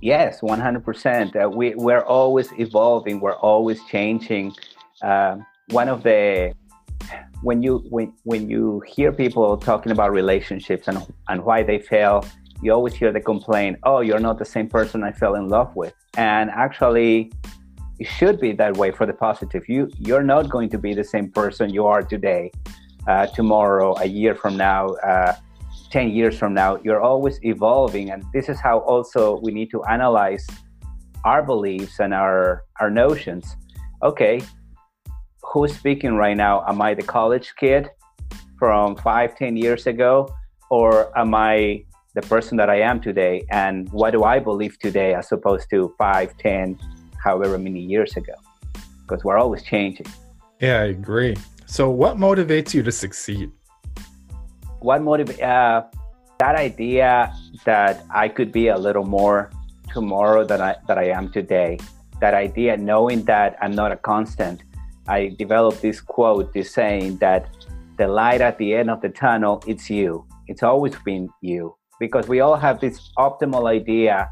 Yes, 0.00 0.40
100%. 0.40 1.34
Uh, 1.34 1.48
we, 1.48 1.74
we're 1.74 2.04
always 2.04 2.52
evolving, 2.58 3.20
we're 3.20 3.36
always 3.36 3.82
changing. 3.86 4.54
Uh, 5.02 5.38
one 5.70 5.88
of 5.88 6.02
the 6.02 6.54
when 7.42 7.62
you 7.62 7.78
when 7.88 8.12
when 8.24 8.50
you 8.50 8.80
hear 8.86 9.12
people 9.12 9.56
talking 9.56 9.92
about 9.92 10.10
relationships 10.12 10.88
and 10.88 10.98
and 11.28 11.44
why 11.44 11.62
they 11.62 11.78
fail, 11.78 12.24
you 12.62 12.72
always 12.72 12.94
hear 12.94 13.12
the 13.12 13.20
complaint, 13.20 13.78
"Oh, 13.84 14.00
you're 14.00 14.18
not 14.18 14.38
the 14.38 14.44
same 14.44 14.68
person 14.68 15.04
I 15.04 15.12
fell 15.12 15.34
in 15.34 15.48
love 15.48 15.74
with." 15.76 15.94
And 16.16 16.50
actually, 16.50 17.30
should 18.06 18.40
be 18.40 18.52
that 18.52 18.76
way 18.76 18.90
for 18.90 19.06
the 19.06 19.12
positive. 19.12 19.68
You 19.68 19.90
you're 19.98 20.22
not 20.22 20.48
going 20.48 20.68
to 20.70 20.78
be 20.78 20.94
the 20.94 21.04
same 21.04 21.30
person 21.30 21.70
you 21.70 21.86
are 21.86 22.02
today, 22.02 22.52
uh, 23.06 23.26
tomorrow, 23.26 23.94
a 23.98 24.06
year 24.06 24.34
from 24.34 24.56
now, 24.56 24.86
uh, 25.10 25.34
ten 25.90 26.10
years 26.10 26.38
from 26.38 26.54
now. 26.54 26.78
You're 26.84 27.00
always 27.00 27.38
evolving, 27.42 28.10
and 28.10 28.22
this 28.32 28.48
is 28.48 28.60
how 28.60 28.78
also 28.80 29.40
we 29.42 29.52
need 29.52 29.70
to 29.70 29.82
analyze 29.84 30.46
our 31.24 31.42
beliefs 31.42 31.98
and 32.00 32.14
our 32.14 32.64
our 32.80 32.90
notions. 32.90 33.56
Okay, 34.02 34.40
who's 35.42 35.74
speaking 35.74 36.14
right 36.14 36.36
now? 36.36 36.64
Am 36.68 36.80
I 36.80 36.94
the 36.94 37.02
college 37.02 37.54
kid 37.56 37.90
from 38.58 38.96
five, 38.96 39.36
ten 39.36 39.56
years 39.56 39.86
ago, 39.86 40.28
or 40.70 41.16
am 41.18 41.34
I 41.34 41.84
the 42.14 42.22
person 42.22 42.56
that 42.58 42.70
I 42.70 42.80
am 42.80 43.00
today? 43.00 43.44
And 43.50 43.88
what 43.90 44.10
do 44.12 44.24
I 44.24 44.38
believe 44.38 44.78
today, 44.78 45.14
as 45.14 45.32
opposed 45.32 45.68
to 45.70 45.94
five, 45.98 46.36
ten? 46.38 46.78
However 47.22 47.58
many 47.58 47.80
years 47.80 48.16
ago 48.16 48.34
because 49.08 49.24
we're 49.24 49.38
always 49.38 49.62
changing. 49.62 50.06
Yeah, 50.60 50.80
I 50.80 50.84
agree. 50.84 51.36
So, 51.66 51.90
what 51.90 52.16
motivates 52.16 52.74
you 52.74 52.82
to 52.82 52.92
succeed? 52.92 53.50
What 54.80 55.00
motivates 55.00 55.42
uh, 55.42 55.84
that 56.38 56.56
idea 56.56 57.32
that 57.64 58.04
I 58.10 58.28
could 58.28 58.52
be 58.52 58.68
a 58.68 58.78
little 58.78 59.04
more 59.04 59.50
tomorrow 59.92 60.44
than 60.44 60.60
I 60.60 60.76
that 60.86 60.98
I 60.98 61.08
am 61.10 61.32
today? 61.32 61.78
That 62.20 62.34
idea, 62.34 62.76
knowing 62.76 63.24
that 63.24 63.56
I'm 63.62 63.72
not 63.72 63.92
a 63.92 63.96
constant. 63.96 64.62
I 65.06 65.34
developed 65.38 65.80
this 65.80 66.00
quote, 66.02 66.52
this 66.52 66.74
saying 66.74 67.16
that 67.18 67.48
the 67.96 68.08
light 68.08 68.42
at 68.42 68.58
the 68.58 68.74
end 68.74 68.90
of 68.90 69.00
the 69.00 69.08
tunnel, 69.08 69.62
it's 69.66 69.88
you. 69.88 70.26
It's 70.48 70.62
always 70.62 70.94
been 71.04 71.30
you 71.40 71.74
because 71.98 72.28
we 72.28 72.40
all 72.40 72.56
have 72.56 72.80
this 72.80 73.10
optimal 73.16 73.68
idea 73.68 74.28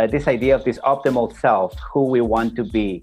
uh, 0.00 0.06
this 0.06 0.26
idea 0.26 0.54
of 0.54 0.64
this 0.64 0.78
optimal 0.78 1.28
self, 1.38 1.74
who 1.92 2.06
we 2.06 2.20
want 2.20 2.56
to 2.56 2.64
be. 2.64 3.02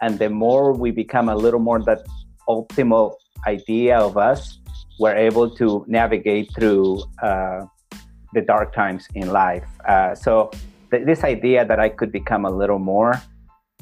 And 0.00 0.18
the 0.18 0.28
more 0.28 0.72
we 0.72 0.90
become 0.90 1.28
a 1.28 1.36
little 1.36 1.60
more 1.60 1.80
that 1.84 2.04
optimal 2.48 3.14
idea 3.46 3.98
of 3.98 4.16
us, 4.16 4.58
we're 4.98 5.16
able 5.16 5.48
to 5.56 5.84
navigate 5.86 6.52
through 6.54 7.04
uh, 7.22 7.66
the 8.34 8.40
dark 8.40 8.74
times 8.74 9.06
in 9.14 9.30
life. 9.30 9.64
Uh, 9.88 10.14
so, 10.14 10.50
th- 10.90 11.04
this 11.06 11.22
idea 11.22 11.64
that 11.64 11.78
I 11.78 11.88
could 11.88 12.10
become 12.10 12.44
a 12.44 12.50
little 12.50 12.78
more 12.78 13.22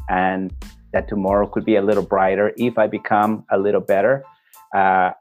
and 0.08 0.52
that 0.92 1.08
tomorrow 1.08 1.46
could 1.46 1.64
be 1.64 1.76
a 1.76 1.82
little 1.82 2.02
brighter 2.02 2.52
if 2.56 2.76
I 2.76 2.86
become 2.86 3.44
a 3.50 3.58
little 3.58 3.80
better 3.80 4.24
uh, 4.74 5.12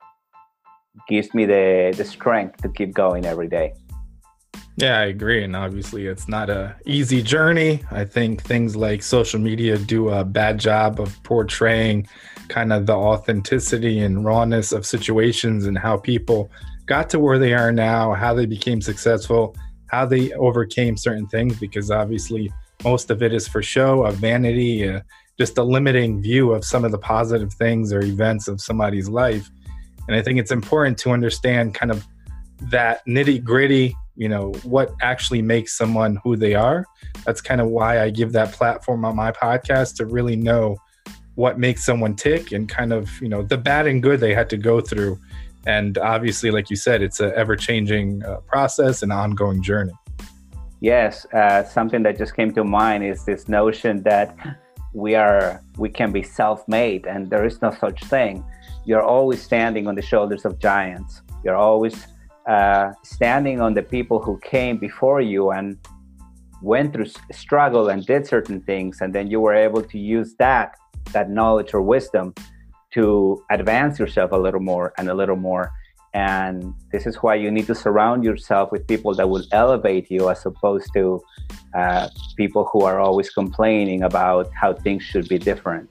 gives 1.07 1.33
me 1.33 1.45
the, 1.45 1.93
the 1.95 2.03
strength 2.03 2.61
to 2.63 2.69
keep 2.69 2.93
going 2.93 3.25
every 3.25 3.47
day. 3.47 3.73
Yeah, 4.79 4.99
I 4.99 5.07
agree. 5.07 5.43
And 5.43 5.57
obviously, 5.57 6.07
it's 6.07 6.29
not 6.29 6.49
a 6.49 6.73
easy 6.85 7.21
journey. 7.21 7.83
I 7.91 8.05
think 8.05 8.41
things 8.41 8.77
like 8.77 9.03
social 9.03 9.37
media 9.37 9.77
do 9.77 10.07
a 10.07 10.23
bad 10.23 10.57
job 10.57 11.01
of 11.01 11.21
portraying 11.23 12.07
kind 12.47 12.71
of 12.71 12.85
the 12.85 12.93
authenticity 12.93 13.99
and 13.99 14.23
rawness 14.23 14.71
of 14.71 14.85
situations 14.85 15.65
and 15.65 15.77
how 15.77 15.97
people 15.97 16.49
got 16.85 17.09
to 17.09 17.19
where 17.19 17.37
they 17.37 17.53
are 17.53 17.73
now, 17.73 18.13
how 18.13 18.33
they 18.33 18.45
became 18.45 18.81
successful, 18.81 19.53
how 19.87 20.05
they 20.05 20.31
overcame 20.33 20.95
certain 20.95 21.27
things, 21.27 21.59
because 21.59 21.91
obviously 21.91 22.49
most 22.85 23.11
of 23.11 23.21
it 23.21 23.33
is 23.33 23.49
for 23.49 23.61
show, 23.61 24.05
of 24.05 24.15
vanity, 24.15 24.87
uh, 24.87 25.01
just 25.37 25.57
a 25.57 25.63
limiting 25.63 26.21
view 26.21 26.53
of 26.53 26.63
some 26.63 26.85
of 26.85 26.91
the 26.91 26.97
positive 26.97 27.51
things 27.51 27.91
or 27.91 28.01
events 28.01 28.47
of 28.47 28.61
somebody's 28.61 29.09
life. 29.09 29.49
And 30.07 30.15
I 30.15 30.21
think 30.21 30.39
it's 30.39 30.51
important 30.51 30.97
to 30.99 31.11
understand 31.11 31.75
kind 31.75 31.91
of 31.91 32.07
that 32.61 33.05
nitty 33.05 33.43
gritty 33.43 33.93
you 34.19 34.27
know 34.27 34.51
what 34.63 34.93
actually 35.01 35.41
makes 35.41 35.77
someone 35.77 36.19
who 36.25 36.35
they 36.35 36.53
are. 36.53 36.85
That's 37.25 37.39
kind 37.39 37.61
of 37.61 37.67
why 37.67 38.03
i 38.03 38.09
give 38.09 38.33
that 38.33 38.51
platform 38.51 39.05
on 39.05 39.15
my 39.15 39.31
podcast 39.31 39.95
to 39.95 40.05
really 40.05 40.35
know 40.35 40.77
what 41.35 41.57
makes 41.57 41.85
someone 41.85 42.15
tick 42.15 42.51
and 42.51 42.67
kind 42.67 42.91
of 42.91 43.09
you 43.21 43.29
know 43.29 43.41
the 43.41 43.57
bad 43.57 43.87
and 43.87 44.03
good 44.03 44.19
they 44.19 44.33
had 44.33 44.49
to 44.49 44.57
go 44.57 44.81
through. 44.81 45.17
And 45.65 45.97
obviously 45.97 46.51
like 46.51 46.69
you 46.69 46.75
said 46.75 47.01
it's 47.01 47.21
an 47.21 47.31
ever-changing 47.33 48.23
uh, 48.25 48.41
process 48.53 49.03
and 49.03 49.11
ongoing 49.13 49.63
journey. 49.63 49.93
Yes 50.81 51.25
uh, 51.33 51.63
something 51.63 52.03
that 52.03 52.17
just 52.17 52.35
came 52.35 52.53
to 52.55 52.63
mind 52.65 53.05
is 53.05 53.23
this 53.23 53.47
notion 53.47 54.03
that 54.03 54.35
we 54.93 55.15
are 55.15 55.61
we 55.77 55.87
can 55.87 56.11
be 56.11 56.23
self-made 56.23 57.07
and 57.07 57.29
there 57.29 57.45
is 57.45 57.61
no 57.61 57.71
such 57.71 58.03
thing. 58.15 58.43
You're 58.85 59.07
always 59.15 59.41
standing 59.41 59.87
on 59.87 59.95
the 59.95 60.01
shoulders 60.01 60.43
of 60.43 60.59
giants. 60.59 61.21
You're 61.45 61.61
always 61.69 61.95
uh, 62.49 62.91
standing 63.03 63.61
on 63.61 63.73
the 63.73 63.83
people 63.83 64.19
who 64.19 64.39
came 64.39 64.75
before 64.77 65.21
you 65.21 65.51
and 65.51 65.77
went 66.61 66.91
through 66.93 67.07
struggle 67.31 67.89
and 67.89 68.05
did 68.05 68.27
certain 68.27 68.59
things 68.61 68.99
and 69.01 69.15
then 69.15 69.25
you 69.31 69.39
were 69.39 69.55
able 69.67 69.81
to 69.81 69.97
use 69.97 70.35
that 70.35 70.75
that 71.13 71.29
knowledge 71.29 71.73
or 71.73 71.81
wisdom 71.81 72.33
to 72.91 73.43
advance 73.51 73.99
yourself 73.99 74.31
a 74.31 74.37
little 74.37 74.59
more 74.59 74.93
and 74.97 75.09
a 75.09 75.13
little 75.13 75.35
more. 75.35 75.71
And 76.13 76.73
this 76.91 77.05
is 77.05 77.17
why 77.17 77.35
you 77.35 77.51
need 77.51 77.67
to 77.67 77.75
surround 77.75 78.23
yourself 78.23 78.71
with 78.71 78.87
people 78.87 79.13
that 79.13 79.29
will 79.29 79.43
elevate 79.51 80.09
you 80.09 80.29
as 80.29 80.43
opposed 80.45 80.91
to 80.93 81.21
uh, 81.75 82.09
people 82.35 82.67
who 82.73 82.81
are 82.81 82.99
always 82.99 83.29
complaining 83.29 84.01
about 84.03 84.49
how 84.59 84.73
things 84.73 85.03
should 85.03 85.29
be 85.29 85.37
different 85.37 85.87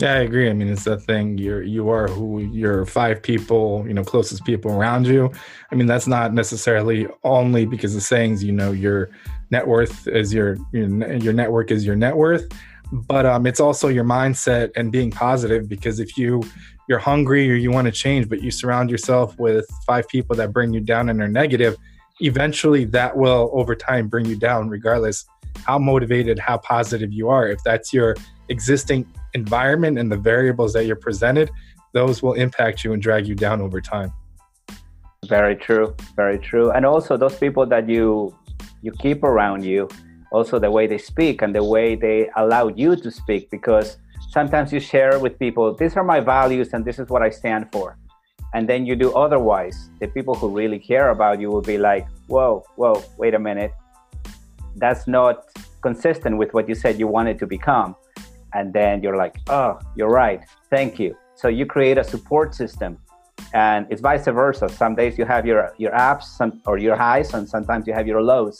yeah, 0.00 0.14
I 0.14 0.18
agree. 0.18 0.50
I 0.50 0.52
mean, 0.52 0.68
it's 0.68 0.84
the 0.84 0.98
thing. 0.98 1.38
You're 1.38 1.62
you 1.62 1.88
are 1.88 2.08
who 2.08 2.40
your 2.40 2.84
five 2.84 3.22
people, 3.22 3.84
you 3.86 3.94
know, 3.94 4.02
closest 4.02 4.44
people 4.44 4.72
around 4.72 5.06
you. 5.06 5.30
I 5.70 5.76
mean, 5.76 5.86
that's 5.86 6.08
not 6.08 6.34
necessarily 6.34 7.06
only 7.22 7.64
because 7.64 7.94
the 7.94 8.00
sayings, 8.00 8.42
you 8.42 8.52
know, 8.52 8.72
your 8.72 9.10
net 9.50 9.68
worth 9.68 10.08
is 10.08 10.34
your 10.34 10.56
your, 10.72 11.12
your 11.14 11.32
network 11.32 11.70
is 11.70 11.86
your 11.86 11.94
net 11.94 12.16
worth, 12.16 12.50
but 12.90 13.24
um, 13.24 13.46
it's 13.46 13.60
also 13.60 13.86
your 13.86 14.04
mindset 14.04 14.72
and 14.74 14.90
being 14.90 15.12
positive. 15.12 15.68
Because 15.68 16.00
if 16.00 16.18
you 16.18 16.42
you're 16.88 16.98
hungry 16.98 17.48
or 17.50 17.54
you 17.54 17.70
want 17.70 17.86
to 17.86 17.92
change, 17.92 18.28
but 18.28 18.42
you 18.42 18.50
surround 18.50 18.90
yourself 18.90 19.38
with 19.38 19.64
five 19.86 20.08
people 20.08 20.34
that 20.36 20.52
bring 20.52 20.74
you 20.74 20.80
down 20.80 21.08
and 21.08 21.22
are 21.22 21.28
negative, 21.28 21.76
eventually 22.20 22.84
that 22.84 23.16
will 23.16 23.48
over 23.52 23.76
time 23.76 24.08
bring 24.08 24.26
you 24.26 24.36
down 24.36 24.68
regardless 24.68 25.24
how 25.66 25.78
motivated 25.78 26.38
how 26.38 26.58
positive 26.58 27.12
you 27.12 27.28
are 27.28 27.48
if 27.48 27.62
that's 27.62 27.92
your 27.92 28.16
existing 28.48 29.06
environment 29.34 29.98
and 29.98 30.10
the 30.10 30.16
variables 30.16 30.72
that 30.72 30.86
you're 30.86 30.96
presented 30.96 31.50
those 31.94 32.22
will 32.22 32.34
impact 32.34 32.84
you 32.84 32.92
and 32.92 33.00
drag 33.00 33.26
you 33.26 33.36
down 33.36 33.62
over 33.62 33.80
time. 33.80 34.12
Very 35.28 35.56
true 35.56 35.94
very 36.16 36.38
true. 36.38 36.70
And 36.70 36.84
also 36.84 37.16
those 37.16 37.36
people 37.38 37.64
that 37.66 37.88
you 37.88 38.36
you 38.82 38.92
keep 38.92 39.22
around 39.22 39.64
you 39.64 39.88
also 40.30 40.58
the 40.58 40.70
way 40.70 40.86
they 40.86 40.98
speak 40.98 41.40
and 41.42 41.54
the 41.54 41.64
way 41.64 41.94
they 41.94 42.28
allow 42.36 42.68
you 42.68 42.96
to 42.96 43.10
speak 43.10 43.50
because 43.50 43.96
sometimes 44.30 44.72
you 44.72 44.80
share 44.80 45.18
with 45.18 45.38
people 45.38 45.74
these 45.74 45.96
are 45.96 46.04
my 46.04 46.20
values 46.20 46.74
and 46.74 46.84
this 46.84 46.98
is 46.98 47.08
what 47.08 47.22
i 47.22 47.30
stand 47.30 47.70
for. 47.72 47.96
And 48.52 48.68
then 48.68 48.86
you 48.86 48.94
do 48.94 49.12
otherwise. 49.14 49.90
The 50.00 50.06
people 50.06 50.34
who 50.36 50.48
really 50.48 50.78
care 50.78 51.08
about 51.10 51.40
you 51.40 51.48
will 51.50 51.66
be 51.74 51.78
like 51.78 52.06
whoa 52.26 52.64
whoa 52.76 53.02
wait 53.16 53.34
a 53.34 53.38
minute. 53.38 53.72
That's 54.76 55.06
not 55.06 55.34
consistent 55.80 56.36
with 56.36 56.52
what 56.54 56.68
you 56.68 56.74
said 56.74 56.98
you 56.98 57.06
wanted 57.06 57.38
to 57.38 57.46
become 57.46 57.94
and 58.54 58.72
then 58.72 59.02
you're 59.02 59.16
like 59.16 59.36
oh 59.48 59.78
you're 59.96 60.10
right. 60.10 60.40
Thank 60.70 60.98
you. 60.98 61.16
So 61.34 61.48
you 61.48 61.66
create 61.66 61.98
a 61.98 62.04
support 62.04 62.54
system 62.54 62.98
and 63.52 63.86
it's 63.90 64.00
vice 64.00 64.24
versa. 64.24 64.68
Some 64.68 64.94
days 64.94 65.18
you 65.18 65.24
have 65.24 65.46
your 65.46 65.72
your 65.78 65.94
ups 65.94 66.36
some, 66.36 66.60
or 66.66 66.78
your 66.78 66.96
highs 66.96 67.34
and 67.34 67.48
sometimes 67.48 67.86
you 67.86 67.92
have 67.92 68.06
your 68.06 68.22
lows. 68.22 68.58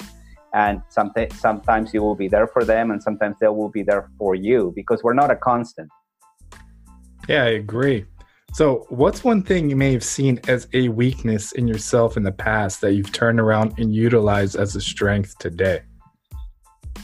And 0.53 0.83
some, 0.89 1.13
sometimes 1.33 1.93
you 1.93 2.01
will 2.01 2.15
be 2.15 2.29
there 2.29 2.47
for 2.47 2.65
them 2.65 2.93
and 2.93 3.03
sometimes 3.03 3.35
they 3.41 3.49
will 3.49 3.71
be 3.71 3.83
there 3.83 4.09
for 4.17 4.37
you 4.37 4.73
because 4.77 5.03
we're 5.03 5.15
not 5.15 5.31
a 5.33 5.37
constant. 5.37 5.91
Yeah 7.29 7.45
i 7.45 7.49
agree. 7.65 8.05
So 8.53 8.87
what's 8.89 9.25
one 9.25 9.43
thing 9.43 9.69
you 9.69 9.75
may 9.75 9.93
have 9.93 10.05
seen 10.05 10.39
as 10.47 10.69
a 10.75 10.89
weakness 10.89 11.51
in 11.53 11.67
yourself 11.67 12.17
in 12.17 12.23
the 12.23 12.31
past 12.31 12.81
that 12.83 12.93
you've 12.93 13.11
turned 13.11 13.41
around 13.41 13.77
and 13.79 13.93
utilized 13.93 14.55
as 14.55 14.77
a 14.77 14.81
strength 14.81 15.37
today? 15.39 15.81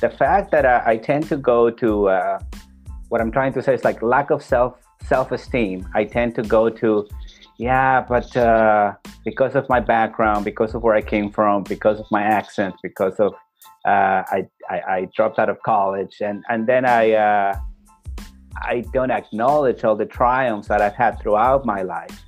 The 0.01 0.11
fact 0.11 0.53
that 0.53 0.65
I, 0.65 0.93
I 0.93 0.97
tend 0.97 1.27
to 1.29 1.37
go 1.37 1.69
to 1.69 2.09
uh, 2.09 2.39
what 3.11 3.21
i'm 3.21 3.31
trying 3.31 3.53
to 3.53 3.63
say 3.63 3.75
is 3.75 3.85
like 3.85 4.01
lack 4.03 4.31
of 4.31 4.43
self 4.43 4.75
self-esteem 5.07 5.87
i 5.95 6.03
tend 6.05 6.35
to 6.35 6.43
go 6.43 6.69
to 6.69 7.07
yeah, 7.61 8.01
but 8.01 8.35
uh, 8.39 8.95
because 9.23 9.55
of 9.55 9.69
my 9.69 9.81
background, 9.81 10.47
because 10.47 10.75
of 10.75 10.83
where 10.83 10.95
I 10.95 11.03
came 11.03 11.31
from, 11.31 11.63
because 11.65 12.01
of 12.01 12.07
my 12.11 12.23
accent, 12.23 12.75
because 12.83 13.21
of 13.21 13.35
uh, 13.85 14.25
I, 14.37 14.49
I, 14.71 14.81
I 14.97 15.09
dropped 15.15 15.39
out 15.39 15.51
of 15.51 15.63
college, 15.63 16.23
and 16.23 16.43
and 16.49 16.67
then 16.67 16.87
I 16.87 17.13
uh, 17.13 17.61
I 18.63 18.83
don't 18.95 19.11
acknowledge 19.11 19.85
all 19.85 19.95
the 19.95 20.07
triumphs 20.07 20.69
that 20.69 20.81
I've 20.81 20.95
had 20.95 21.21
throughout 21.21 21.67
my 21.67 21.83
life. 21.83 22.19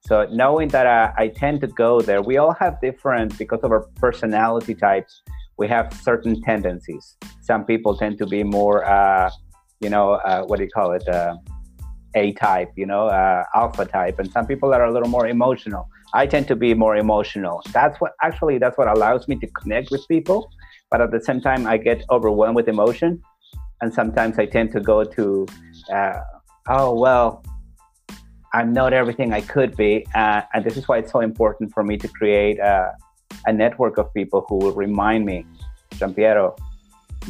So 0.00 0.26
knowing 0.32 0.66
that 0.70 0.88
I, 0.88 1.12
I 1.16 1.28
tend 1.28 1.60
to 1.60 1.68
go 1.68 2.00
there, 2.00 2.20
we 2.20 2.38
all 2.38 2.54
have 2.54 2.80
different 2.80 3.38
because 3.38 3.60
of 3.62 3.70
our 3.70 3.86
personality 3.94 4.74
types. 4.74 5.22
We 5.56 5.68
have 5.68 5.92
certain 6.02 6.42
tendencies. 6.42 7.16
Some 7.42 7.64
people 7.64 7.96
tend 7.96 8.18
to 8.18 8.26
be 8.26 8.42
more, 8.42 8.84
uh, 8.84 9.30
you 9.80 9.88
know, 9.88 10.12
uh, 10.12 10.42
what 10.44 10.58
do 10.58 10.64
you 10.64 10.70
call 10.70 10.92
it? 10.92 11.06
Uh, 11.08 11.36
a 12.14 12.32
type, 12.32 12.72
you 12.76 12.86
know, 12.86 13.06
uh, 13.06 13.44
alpha 13.54 13.84
type, 13.84 14.18
and 14.18 14.30
some 14.32 14.46
people 14.46 14.68
that 14.70 14.80
are 14.80 14.86
a 14.86 14.92
little 14.92 15.08
more 15.08 15.28
emotional. 15.28 15.88
I 16.12 16.26
tend 16.26 16.48
to 16.48 16.56
be 16.56 16.74
more 16.74 16.96
emotional. 16.96 17.62
That's 17.72 18.00
what 18.00 18.12
actually 18.22 18.58
that's 18.58 18.76
what 18.76 18.88
allows 18.88 19.28
me 19.28 19.36
to 19.36 19.46
connect 19.46 19.90
with 19.90 20.06
people. 20.08 20.50
But 20.90 21.00
at 21.00 21.12
the 21.12 21.20
same 21.20 21.40
time, 21.40 21.66
I 21.66 21.76
get 21.76 22.04
overwhelmed 22.10 22.56
with 22.56 22.68
emotion, 22.68 23.22
and 23.80 23.94
sometimes 23.94 24.38
I 24.38 24.46
tend 24.46 24.72
to 24.72 24.80
go 24.80 25.04
to, 25.04 25.46
uh, 25.92 26.20
oh 26.68 26.98
well, 26.98 27.44
I'm 28.52 28.72
not 28.72 28.92
everything 28.92 29.32
I 29.32 29.40
could 29.40 29.76
be, 29.76 30.04
uh, 30.14 30.42
and 30.52 30.64
this 30.64 30.76
is 30.76 30.88
why 30.88 30.98
it's 30.98 31.12
so 31.12 31.20
important 31.20 31.72
for 31.72 31.84
me 31.84 31.96
to 31.98 32.08
create 32.08 32.58
a, 32.58 32.92
a 33.46 33.52
network 33.52 33.98
of 33.98 34.12
people 34.12 34.44
who 34.48 34.56
will 34.56 34.72
remind 34.72 35.24
me, 35.24 35.46
Giampiero, 35.92 36.58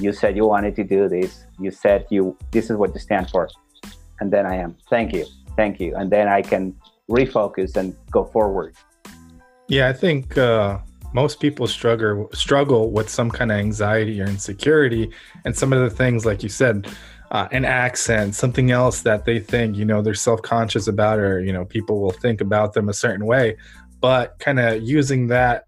you 0.02 0.12
said 0.12 0.36
you 0.36 0.46
wanted 0.46 0.74
to 0.76 0.84
do 0.84 1.08
this. 1.08 1.44
You 1.58 1.70
said 1.70 2.06
you 2.10 2.36
this 2.50 2.70
is 2.70 2.76
what 2.76 2.92
you 2.94 3.00
stand 3.00 3.30
for 3.30 3.48
and 4.20 4.30
then 4.32 4.46
I 4.46 4.56
am. 4.56 4.76
Thank 4.88 5.12
you. 5.12 5.26
Thank 5.56 5.80
you. 5.80 5.96
And 5.96 6.10
then 6.10 6.28
I 6.28 6.42
can 6.42 6.76
refocus 7.10 7.76
and 7.76 7.96
go 8.10 8.24
forward. 8.24 8.76
Yeah, 9.68 9.88
I 9.88 9.92
think 9.92 10.38
uh, 10.38 10.78
most 11.12 11.40
people 11.40 11.66
struggle 11.66 12.28
struggle 12.32 12.90
with 12.90 13.08
some 13.08 13.30
kind 13.30 13.50
of 13.50 13.58
anxiety 13.58 14.20
or 14.20 14.26
insecurity, 14.26 15.10
and 15.44 15.56
some 15.56 15.72
of 15.72 15.80
the 15.80 15.90
things, 15.90 16.26
like 16.26 16.42
you 16.42 16.48
said, 16.48 16.88
uh, 17.30 17.48
an 17.52 17.64
accent, 17.64 18.34
something 18.34 18.70
else 18.70 19.02
that 19.02 19.24
they 19.24 19.38
think 19.38 19.76
you 19.76 19.84
know 19.84 20.02
they're 20.02 20.14
self 20.14 20.42
conscious 20.42 20.86
about, 20.88 21.18
or 21.18 21.40
you 21.40 21.52
know 21.52 21.64
people 21.64 22.00
will 22.00 22.10
think 22.10 22.40
about 22.40 22.72
them 22.72 22.88
a 22.88 22.94
certain 22.94 23.26
way, 23.26 23.56
but 24.00 24.38
kind 24.40 24.58
of 24.58 24.82
using 24.82 25.28
that, 25.28 25.66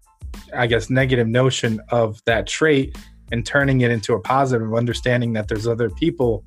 I 0.53 0.67
guess, 0.67 0.89
negative 0.89 1.27
notion 1.27 1.79
of 1.89 2.21
that 2.25 2.45
trait 2.45 2.97
and 3.33 3.43
turning 3.47 3.81
it 3.81 3.89
into 3.89 4.13
a 4.13 4.19
positive, 4.19 4.75
understanding 4.75 5.33
that 5.33 5.47
there's 5.47 5.67
other 5.67 5.89
people 5.89 6.43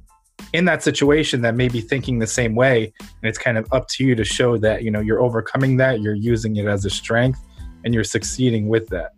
in 0.52 0.66
that 0.66 0.84
situation 0.84 1.42
that 1.42 1.56
may 1.56 1.66
be 1.66 1.80
thinking 1.80 2.20
the 2.20 2.28
same 2.28 2.54
way. 2.54 2.92
And 3.00 3.24
it's 3.24 3.38
kind 3.38 3.58
of 3.58 3.66
up 3.72 3.88
to 3.88 4.04
you 4.04 4.14
to 4.14 4.24
show 4.24 4.56
that 4.58 4.84
you 4.84 4.92
know 4.92 5.00
you're 5.00 5.20
overcoming 5.20 5.76
that 5.78 6.00
you're 6.00 6.14
using 6.14 6.54
it 6.56 6.66
as 6.66 6.84
a 6.84 6.90
strength 6.90 7.40
and 7.84 7.92
you're 7.92 8.04
succeeding 8.04 8.68
with 8.68 8.88
that. 8.90 9.14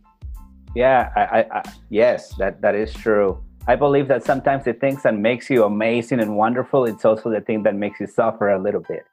Yeah 0.74 1.12
I, 1.14 1.20
I, 1.20 1.58
I, 1.58 1.62
yes 1.90 2.34
that 2.36 2.62
that 2.62 2.74
is 2.74 2.92
true. 2.94 3.44
I 3.66 3.76
believe 3.76 4.08
that 4.08 4.24
sometimes 4.24 4.64
the 4.64 4.72
things 4.72 5.02
that 5.02 5.14
makes 5.14 5.50
you 5.50 5.64
amazing 5.64 6.20
and 6.20 6.38
wonderful 6.38 6.86
it's 6.86 7.04
also 7.04 7.30
the 7.30 7.42
thing 7.42 7.64
that 7.64 7.74
makes 7.74 8.00
you 8.00 8.06
suffer 8.06 8.48
a 8.48 8.58
little 8.58 8.84
bit. 8.88 9.04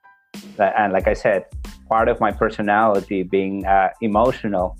And 0.60 0.94
like 0.94 1.08
i 1.08 1.14
said 1.14 1.44
part 1.90 2.08
of 2.08 2.22
my 2.22 2.32
personality 2.32 3.24
being 3.24 3.66
uh, 3.66 3.90
emotional 4.02 4.78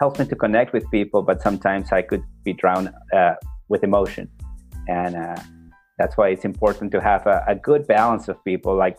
helps 0.00 0.18
me 0.18 0.26
to 0.26 0.36
connect 0.36 0.72
with 0.72 0.88
people 0.90 1.22
but 1.22 1.40
sometimes 1.42 1.92
i 1.92 2.02
could 2.02 2.22
be 2.44 2.52
drowned 2.52 2.90
uh, 3.12 3.34
with 3.68 3.82
emotion 3.84 4.28
and 4.88 5.16
uh, 5.16 5.36
that's 5.98 6.16
why 6.16 6.28
it's 6.28 6.44
important 6.44 6.90
to 6.92 7.00
have 7.00 7.26
a, 7.26 7.44
a, 7.46 7.54
good 7.54 7.86
balance 7.86 8.28
of 8.28 8.42
people. 8.44 8.74
Like 8.74 8.98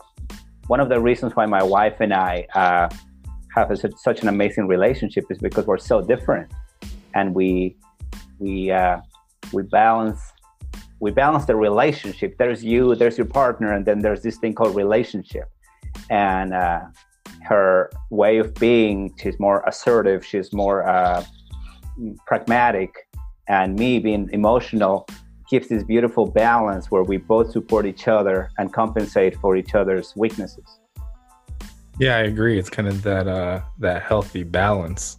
one 0.66 0.80
of 0.80 0.88
the 0.88 1.00
reasons 1.00 1.36
why 1.36 1.46
my 1.46 1.62
wife 1.62 2.00
and 2.00 2.12
I 2.12 2.46
uh, 2.54 2.88
have 3.54 3.70
a, 3.70 3.76
such 3.98 4.22
an 4.22 4.28
amazing 4.28 4.66
relationship 4.66 5.24
is 5.30 5.38
because 5.38 5.66
we're 5.66 5.78
so 5.78 6.00
different, 6.00 6.50
and 7.14 7.34
we 7.34 7.76
we 8.38 8.70
uh, 8.70 8.98
we 9.52 9.62
balance 9.62 10.20
we 11.00 11.10
balance 11.10 11.44
the 11.44 11.56
relationship. 11.56 12.36
There's 12.38 12.64
you, 12.64 12.94
there's 12.94 13.18
your 13.18 13.26
partner, 13.26 13.72
and 13.72 13.84
then 13.84 13.98
there's 13.98 14.22
this 14.22 14.38
thing 14.38 14.54
called 14.54 14.74
relationship. 14.74 15.50
And 16.10 16.54
uh, 16.54 16.80
her 17.48 17.90
way 18.10 18.38
of 18.38 18.54
being, 18.54 19.14
she's 19.20 19.38
more 19.38 19.62
assertive, 19.66 20.24
she's 20.24 20.52
more 20.52 20.86
uh, 20.86 21.24
pragmatic, 22.26 23.08
and 23.48 23.78
me 23.78 23.98
being 23.98 24.28
emotional 24.32 25.06
keeps 25.48 25.68
this 25.68 25.84
beautiful 25.84 26.26
balance 26.26 26.90
where 26.90 27.04
we 27.04 27.16
both 27.16 27.52
support 27.52 27.86
each 27.86 28.08
other 28.08 28.50
and 28.58 28.72
compensate 28.72 29.36
for 29.36 29.56
each 29.56 29.74
other's 29.74 30.14
weaknesses. 30.16 30.80
Yeah, 31.98 32.16
I 32.16 32.22
agree. 32.22 32.58
It's 32.58 32.68
kind 32.68 32.88
of 32.88 33.02
that 33.04 33.26
uh, 33.26 33.62
that 33.78 34.02
healthy 34.02 34.42
balance. 34.42 35.16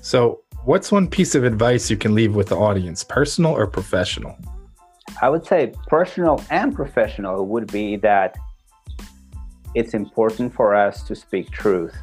So, 0.00 0.42
what's 0.64 0.92
one 0.92 1.08
piece 1.08 1.34
of 1.34 1.44
advice 1.44 1.90
you 1.90 1.96
can 1.96 2.14
leave 2.14 2.36
with 2.36 2.48
the 2.48 2.56
audience, 2.56 3.02
personal 3.02 3.52
or 3.52 3.66
professional? 3.66 4.36
I 5.22 5.28
would 5.28 5.44
say 5.44 5.72
personal 5.88 6.42
and 6.50 6.74
professional 6.74 7.46
would 7.46 7.70
be 7.72 7.96
that 7.96 8.36
it's 9.74 9.94
important 9.94 10.52
for 10.54 10.74
us 10.74 11.02
to 11.04 11.14
speak 11.14 11.50
truth 11.50 11.94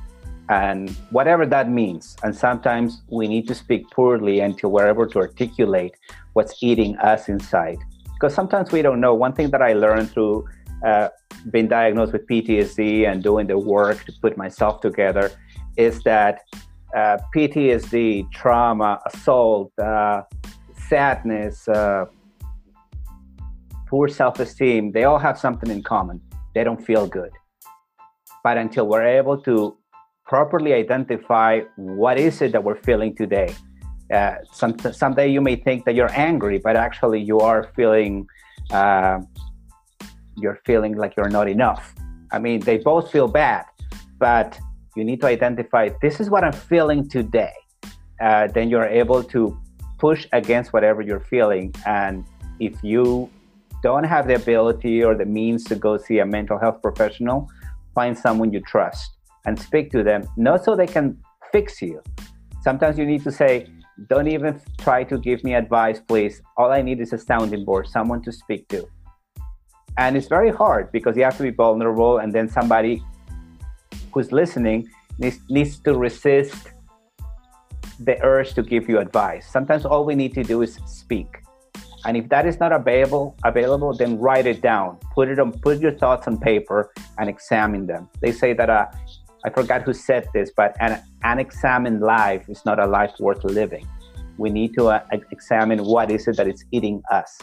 and 0.50 0.90
whatever 1.12 1.46
that 1.46 1.70
means. 1.70 2.16
And 2.24 2.36
sometimes 2.36 3.02
we 3.10 3.28
need 3.28 3.48
to 3.48 3.56
speak 3.56 3.90
poorly 3.92 4.40
until 4.40 4.72
we're 4.72 4.88
able 4.88 5.08
to 5.08 5.20
articulate 5.20 5.96
what's 6.34 6.62
eating 6.62 6.98
us 6.98 7.28
inside. 7.30 7.78
Because 8.14 8.34
sometimes 8.34 8.72
we 8.72 8.82
don't 8.82 9.02
know. 9.02 9.14
One 9.14 9.34
thing 9.34 9.52
that 9.52 9.62
I 9.62 9.74
learned 9.74 10.12
through 10.12 10.48
uh, 10.86 11.10
being 11.52 11.68
diagnosed 11.68 12.14
with 12.14 12.26
PTSD 12.28 13.10
and 13.10 13.22
doing 13.22 13.48
the 13.48 13.58
work 13.58 14.06
to 14.06 14.14
put 14.22 14.38
myself 14.38 14.82
together 14.82 15.32
is 15.76 16.02
that 16.04 16.42
uh, 16.96 17.18
PTSD, 17.36 18.32
trauma, 18.32 19.00
assault, 19.06 19.78
uh, 19.78 20.24
sadness, 20.88 21.68
uh, 21.68 22.06
poor 23.88 24.08
self 24.08 24.40
esteem, 24.40 24.92
they 24.92 25.04
all 25.04 25.20
have 25.20 25.38
something 25.38 25.70
in 25.70 25.84
common. 25.84 26.22
They 26.56 26.64
don't 26.64 26.84
feel 26.84 27.06
good. 27.06 27.32
But 28.48 28.58
until 28.58 28.88
we're 28.88 29.10
able 29.22 29.38
to 29.50 29.76
properly 30.26 30.72
identify 30.74 31.50
what 31.76 32.18
is 32.18 32.42
it 32.42 32.54
that 32.54 32.64
we're 32.64 32.82
feeling 32.90 33.14
today. 33.14 33.54
Uh, 34.10 34.36
some, 34.54 34.74
someday 34.80 35.28
you 35.28 35.42
may 35.42 35.58
think 35.58 35.84
that 35.84 35.96
you're 35.96 36.16
angry, 36.30 36.58
but 36.58 36.78
actually 36.78 37.20
you 37.22 37.40
are 37.40 37.62
feeling 37.76 38.26
uh, 38.72 39.20
you're 40.38 40.60
feeling 40.66 40.96
like 40.96 41.12
you're 41.18 41.34
not 41.40 41.50
enough. 41.50 41.94
I 42.32 42.40
mean, 42.40 42.62
they 42.62 42.78
both 42.78 43.12
feel 43.12 43.28
bad, 43.28 43.66
but 44.18 44.58
you 44.96 45.04
need 45.04 45.20
to 45.24 45.28
identify 45.28 45.90
this 46.02 46.22
is 46.22 46.30
what 46.30 46.46
I'm 46.46 46.54
feeling 46.54 47.10
today. 47.10 47.58
Uh, 48.22 48.48
then 48.48 48.70
you're 48.70 48.92
able 49.04 49.24
to 49.36 49.60
push 49.98 50.26
against 50.32 50.72
whatever 50.72 51.02
you're 51.02 51.28
feeling. 51.36 51.76
And 51.86 52.24
if 52.62 52.82
you 52.82 53.30
don't 53.84 54.06
have 54.06 54.26
the 54.26 54.36
ability 54.36 55.04
or 55.04 55.16
the 55.16 55.26
means 55.26 55.66
to 55.66 55.76
go 55.76 55.98
see 55.98 56.20
a 56.20 56.26
mental 56.26 56.58
health 56.58 56.82
professional, 56.82 57.50
find 58.00 58.16
someone 58.26 58.50
you 58.56 58.62
trust 58.76 59.10
and 59.46 59.54
speak 59.68 59.86
to 59.96 60.04
them, 60.10 60.22
not 60.38 60.64
so 60.64 60.76
they 60.76 60.92
can 60.98 61.18
fix 61.52 61.82
you. 61.82 61.98
Sometimes 62.68 62.96
you 63.00 63.06
need 63.12 63.24
to 63.24 63.32
say, 63.32 63.54
don't 64.12 64.28
even 64.28 64.62
try 64.78 65.00
to 65.12 65.18
give 65.18 65.40
me 65.44 65.52
advice, 65.56 66.00
please. 66.12 66.36
All 66.58 66.72
I 66.80 66.82
need 66.88 67.00
is 67.06 67.12
a 67.14 67.18
sounding 67.18 67.64
board, 67.66 67.88
someone 67.88 68.22
to 68.28 68.32
speak 68.32 68.68
to. 68.74 68.88
And 69.98 70.16
it's 70.18 70.28
very 70.28 70.52
hard 70.52 70.92
because 70.92 71.18
you 71.18 71.24
have 71.24 71.38
to 71.38 71.46
be 71.50 71.50
vulnerable, 71.66 72.20
and 72.20 72.30
then 72.32 72.48
somebody 72.48 73.02
who's 74.12 74.32
listening 74.32 74.80
needs, 75.18 75.40
needs 75.50 75.80
to 75.86 75.92
resist 75.98 76.62
the 78.08 78.16
urge 78.24 78.54
to 78.58 78.62
give 78.62 78.88
you 78.88 79.00
advice. 79.00 79.44
Sometimes 79.58 79.84
all 79.86 80.06
we 80.06 80.14
need 80.14 80.34
to 80.36 80.44
do 80.44 80.62
is 80.62 80.74
speak. 80.86 81.30
And 82.06 82.16
if 82.16 82.30
that 82.30 82.46
is 82.46 82.60
not 82.60 82.72
available, 82.72 83.36
available, 83.44 83.94
then 83.94 84.20
write 84.20 84.46
it 84.46 84.62
down. 84.62 84.98
Put 85.14 85.30
it 85.30 85.40
on, 85.40 85.52
put 85.52 85.80
your 85.80 85.94
thoughts 85.94 86.28
on 86.28 86.38
paper 86.38 86.92
and 87.18 87.30
examine 87.30 87.88
them. 87.88 88.10
They 88.22 88.32
say 88.32 88.54
that 88.54 88.70
uh, 88.70 88.86
I 89.46 89.50
forgot 89.50 89.84
who 89.84 89.94
said 89.94 90.28
this, 90.34 90.52
but 90.56 90.76
an 90.80 91.02
unexamined 91.24 92.02
life 92.02 92.48
is 92.50 92.66
not 92.66 92.80
a 92.80 92.86
life 92.86 93.14
worth 93.20 93.44
living. 93.44 93.88
We 94.38 94.50
need 94.50 94.74
to 94.76 94.88
uh, 94.88 95.02
examine 95.32 95.84
what 95.84 96.12
is 96.12 96.28
it 96.28 96.38
that 96.38 96.48
is 96.48 96.64
eating 96.72 97.02
us. 97.12 97.40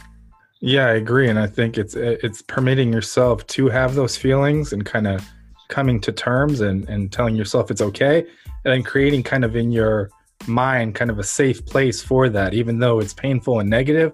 Yeah, 0.60 0.86
I 0.86 0.92
agree, 0.92 1.28
and 1.28 1.38
I 1.38 1.46
think 1.46 1.76
it's 1.76 1.94
it's 1.94 2.40
permitting 2.40 2.92
yourself 2.92 3.46
to 3.48 3.68
have 3.68 3.96
those 3.96 4.16
feelings 4.16 4.72
and 4.72 4.86
kind 4.86 5.06
of 5.06 5.26
coming 5.68 6.00
to 6.00 6.12
terms 6.12 6.60
and 6.60 6.88
and 6.88 7.12
telling 7.12 7.34
yourself 7.36 7.70
it's 7.70 7.82
okay, 7.82 8.20
and 8.64 8.72
then 8.72 8.82
creating 8.82 9.24
kind 9.24 9.44
of 9.44 9.56
in 9.56 9.72
your 9.72 10.10
mind 10.48 10.94
kind 10.94 11.10
of 11.10 11.18
a 11.18 11.24
safe 11.24 11.64
place 11.66 12.02
for 12.02 12.28
that, 12.28 12.54
even 12.54 12.78
though 12.78 13.00
it's 13.00 13.14
painful 13.14 13.60
and 13.60 13.68
negative, 13.68 14.12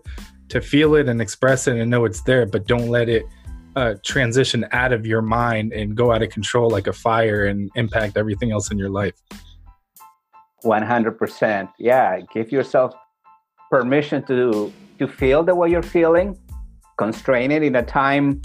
to 0.48 0.60
feel 0.60 0.94
it 0.94 1.08
and 1.08 1.20
express 1.20 1.66
it 1.66 1.76
and 1.76 1.90
know 1.90 2.04
it's 2.04 2.22
there, 2.22 2.46
but 2.46 2.66
don't 2.66 2.88
let 2.88 3.08
it 3.08 3.24
uh, 3.76 3.94
transition 4.04 4.66
out 4.72 4.92
of 4.92 5.06
your 5.06 5.22
mind 5.22 5.72
and 5.72 5.96
go 5.96 6.12
out 6.12 6.22
of 6.22 6.30
control 6.30 6.68
like 6.68 6.86
a 6.86 6.92
fire 6.92 7.46
and 7.46 7.70
impact 7.76 8.16
everything 8.16 8.50
else 8.50 8.70
in 8.70 8.78
your 8.78 8.90
life. 8.90 9.14
100%. 10.64 11.70
Yeah, 11.78 12.20
give 12.32 12.52
yourself 12.52 12.94
permission 13.70 14.22
to 14.26 14.72
to 14.98 15.08
feel 15.08 15.42
the 15.42 15.54
way 15.54 15.70
you're 15.70 15.82
feeling, 15.82 16.36
constrain 16.98 17.50
it 17.50 17.62
in 17.62 17.76
a 17.76 17.82
time 17.82 18.42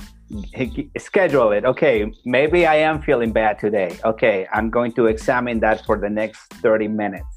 schedule 0.98 1.52
it. 1.52 1.66
Okay, 1.66 2.12
maybe 2.26 2.66
I 2.66 2.76
am 2.76 3.02
feeling 3.02 3.32
bad 3.32 3.60
today. 3.60 3.98
Okay, 4.04 4.48
I'm 4.52 4.70
going 4.70 4.92
to 4.94 5.06
examine 5.06 5.60
that 5.60 5.86
for 5.86 5.98
the 6.00 6.10
next 6.10 6.52
30 6.54 6.88
minutes 6.88 7.35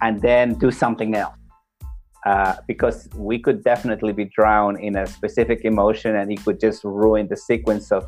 and 0.00 0.20
then 0.20 0.54
do 0.54 0.70
something 0.70 1.14
else. 1.14 1.34
Uh, 2.26 2.56
because 2.66 3.08
we 3.14 3.38
could 3.38 3.62
definitely 3.62 4.12
be 4.12 4.24
drowned 4.24 4.78
in 4.80 4.96
a 4.96 5.06
specific 5.06 5.64
emotion 5.64 6.16
and 6.16 6.32
it 6.32 6.44
could 6.44 6.58
just 6.58 6.82
ruin 6.84 7.28
the 7.28 7.36
sequence 7.36 7.92
of 7.92 8.06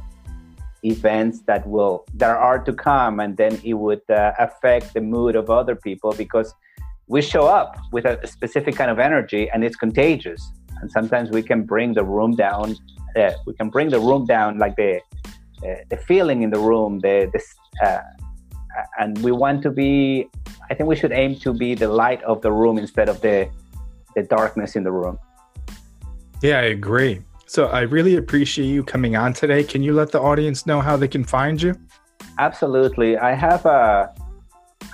events 0.82 1.40
that 1.46 1.66
will 1.66 2.04
that 2.14 2.36
are 2.36 2.58
to 2.58 2.72
come 2.72 3.20
and 3.20 3.36
then 3.36 3.60
it 3.64 3.74
would 3.74 4.02
uh, 4.10 4.32
affect 4.38 4.94
the 4.94 5.00
mood 5.00 5.36
of 5.36 5.48
other 5.48 5.76
people 5.76 6.12
because 6.12 6.52
we 7.06 7.22
show 7.22 7.46
up 7.46 7.76
with 7.92 8.04
a 8.04 8.26
specific 8.26 8.74
kind 8.74 8.90
of 8.90 8.98
energy 8.98 9.48
and 9.50 9.62
it's 9.62 9.76
contagious 9.76 10.50
and 10.80 10.90
sometimes 10.90 11.30
we 11.30 11.42
can 11.42 11.62
bring 11.62 11.94
the 11.94 12.04
room 12.04 12.34
down 12.34 12.74
uh, 13.16 13.30
we 13.46 13.54
can 13.54 13.68
bring 13.68 13.90
the 13.90 14.00
room 14.00 14.24
down 14.24 14.58
like 14.58 14.74
the 14.76 15.00
uh, 15.64 15.74
the 15.90 15.96
feeling 15.96 16.42
in 16.42 16.50
the 16.50 16.58
room 16.58 16.98
the 17.00 17.30
this 17.32 17.46
uh, 17.84 18.00
and 18.98 19.18
we 19.18 19.32
want 19.32 19.62
to 19.62 19.70
be 19.70 20.28
i 20.70 20.74
think 20.74 20.88
we 20.88 20.96
should 20.96 21.12
aim 21.12 21.34
to 21.34 21.52
be 21.52 21.74
the 21.74 21.88
light 21.88 22.22
of 22.22 22.40
the 22.42 22.50
room 22.50 22.78
instead 22.78 23.08
of 23.08 23.20
the 23.20 23.48
the 24.14 24.22
darkness 24.22 24.76
in 24.76 24.82
the 24.82 24.92
room. 24.92 25.18
Yeah, 26.42 26.58
I 26.58 26.62
agree. 26.62 27.22
So 27.46 27.66
I 27.66 27.80
really 27.80 28.16
appreciate 28.16 28.66
you 28.66 28.82
coming 28.82 29.16
on 29.16 29.32
today. 29.32 29.64
Can 29.64 29.82
you 29.82 29.92
let 29.92 30.12
the 30.12 30.20
audience 30.20 30.66
know 30.66 30.80
how 30.80 30.96
they 30.96 31.08
can 31.08 31.24
find 31.24 31.60
you? 31.60 31.74
Absolutely. 32.38 33.18
I 33.18 33.34
have 33.34 33.66
a 33.66 34.14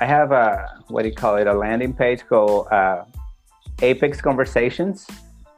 I 0.01 0.07
have 0.07 0.33
a 0.33 0.83
what 0.89 1.03
do 1.03 1.09
you 1.09 1.15
call 1.15 1.37
it? 1.37 1.47
A 1.47 1.55
landing 1.55 1.93
page 1.93 2.27
called 2.27 2.69
uh, 2.69 3.05
Apex 3.83 4.21
Conversations, 4.21 5.07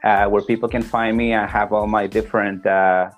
uh, 0.04 0.26
where 0.26 0.42
people 0.42 0.68
can 0.68 0.82
find 0.82 1.16
me. 1.16 1.34
I 1.34 1.46
have 1.46 1.72
all 1.72 1.86
my 1.86 2.06
different 2.06 2.66
uh, 2.66 3.10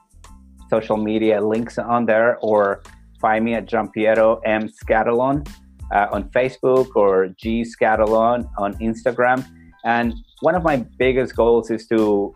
social 0.68 0.96
media 0.96 1.40
links 1.40 1.78
on 1.78 2.06
there, 2.06 2.38
or 2.42 2.82
find 3.20 3.44
me 3.44 3.54
at 3.54 3.66
Giampiero 3.66 4.40
M 4.44 4.68
Scatolone 4.68 5.48
uh, 5.94 6.08
on 6.12 6.24
Facebook 6.30 6.88
or 6.96 7.28
G 7.38 7.64
Scatolone 7.64 8.48
on 8.58 8.74
Instagram. 8.78 9.46
And 9.84 10.14
one 10.40 10.54
of 10.54 10.62
my 10.62 10.76
biggest 10.98 11.36
goals 11.36 11.70
is 11.70 11.86
to 11.88 12.34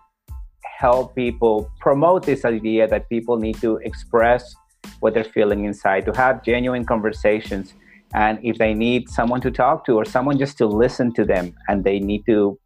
help 0.79 1.15
people 1.15 1.71
promote 1.81 2.25
this 2.25 2.45
idea 2.45 2.87
that 2.89 3.09
people 3.09 3.37
need 3.37 3.61
to 3.61 3.77
express 3.79 4.55
what 5.01 5.15
they're 5.15 5.25
feeling 5.25 5.65
inside, 5.65 6.05
to 6.05 6.13
have 6.13 6.43
genuine 6.43 6.85
conversations. 6.85 7.75
And 8.15 8.39
if 8.43 8.59
they 8.59 8.75
need 8.75 9.09
someone 9.09 9.41
to 9.41 9.51
talk 9.51 9.85
to 9.87 9.93
or 9.93 10.05
someone 10.05 10.39
just 10.39 10.59
to 10.59 10.67
listen 10.67 11.13
to 11.15 11.25
them 11.25 11.55
and 11.69 11.85
they 11.85 11.99
need 11.99 12.23
to, 12.27 12.59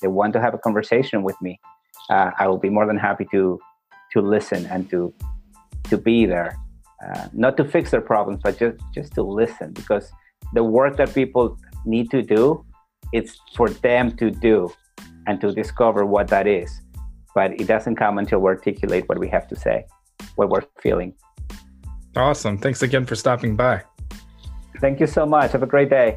they 0.00 0.08
want 0.08 0.32
to 0.34 0.40
have 0.40 0.54
a 0.54 0.58
conversation 0.58 1.22
with 1.22 1.36
me, 1.42 1.60
uh, 2.08 2.30
I 2.38 2.48
will 2.48 2.58
be 2.58 2.70
more 2.70 2.86
than 2.86 2.96
happy 2.96 3.26
to, 3.30 3.58
to 4.12 4.20
listen 4.20 4.66
and 4.66 4.88
to, 4.90 5.12
to 5.84 5.98
be 5.98 6.26
there. 6.26 6.56
Uh, 7.06 7.28
not 7.32 7.56
to 7.56 7.64
fix 7.64 7.90
their 7.90 8.00
problems, 8.00 8.40
but 8.42 8.58
just, 8.58 8.78
just 8.94 9.14
to 9.14 9.22
listen 9.22 9.72
because 9.72 10.12
the 10.52 10.62
work 10.62 10.96
that 10.96 11.14
people 11.14 11.56
need 11.86 12.10
to 12.10 12.22
do 12.22 12.64
it's 13.12 13.40
for 13.54 13.68
them 13.68 14.16
to 14.16 14.30
do 14.30 14.72
and 15.26 15.40
to 15.40 15.52
discover 15.52 16.06
what 16.06 16.28
that 16.28 16.46
is. 16.46 16.80
But 17.34 17.60
it 17.60 17.66
doesn't 17.66 17.96
come 17.96 18.18
until 18.18 18.40
we 18.40 18.46
articulate 18.46 19.08
what 19.08 19.18
we 19.18 19.28
have 19.28 19.48
to 19.48 19.56
say, 19.56 19.84
what 20.36 20.48
we're 20.48 20.64
feeling. 20.80 21.14
Awesome. 22.16 22.58
Thanks 22.58 22.82
again 22.82 23.06
for 23.06 23.14
stopping 23.14 23.56
by. 23.56 23.82
Thank 24.80 24.98
you 25.00 25.06
so 25.06 25.26
much. 25.26 25.52
Have 25.52 25.62
a 25.62 25.66
great 25.66 25.90
day. 25.90 26.16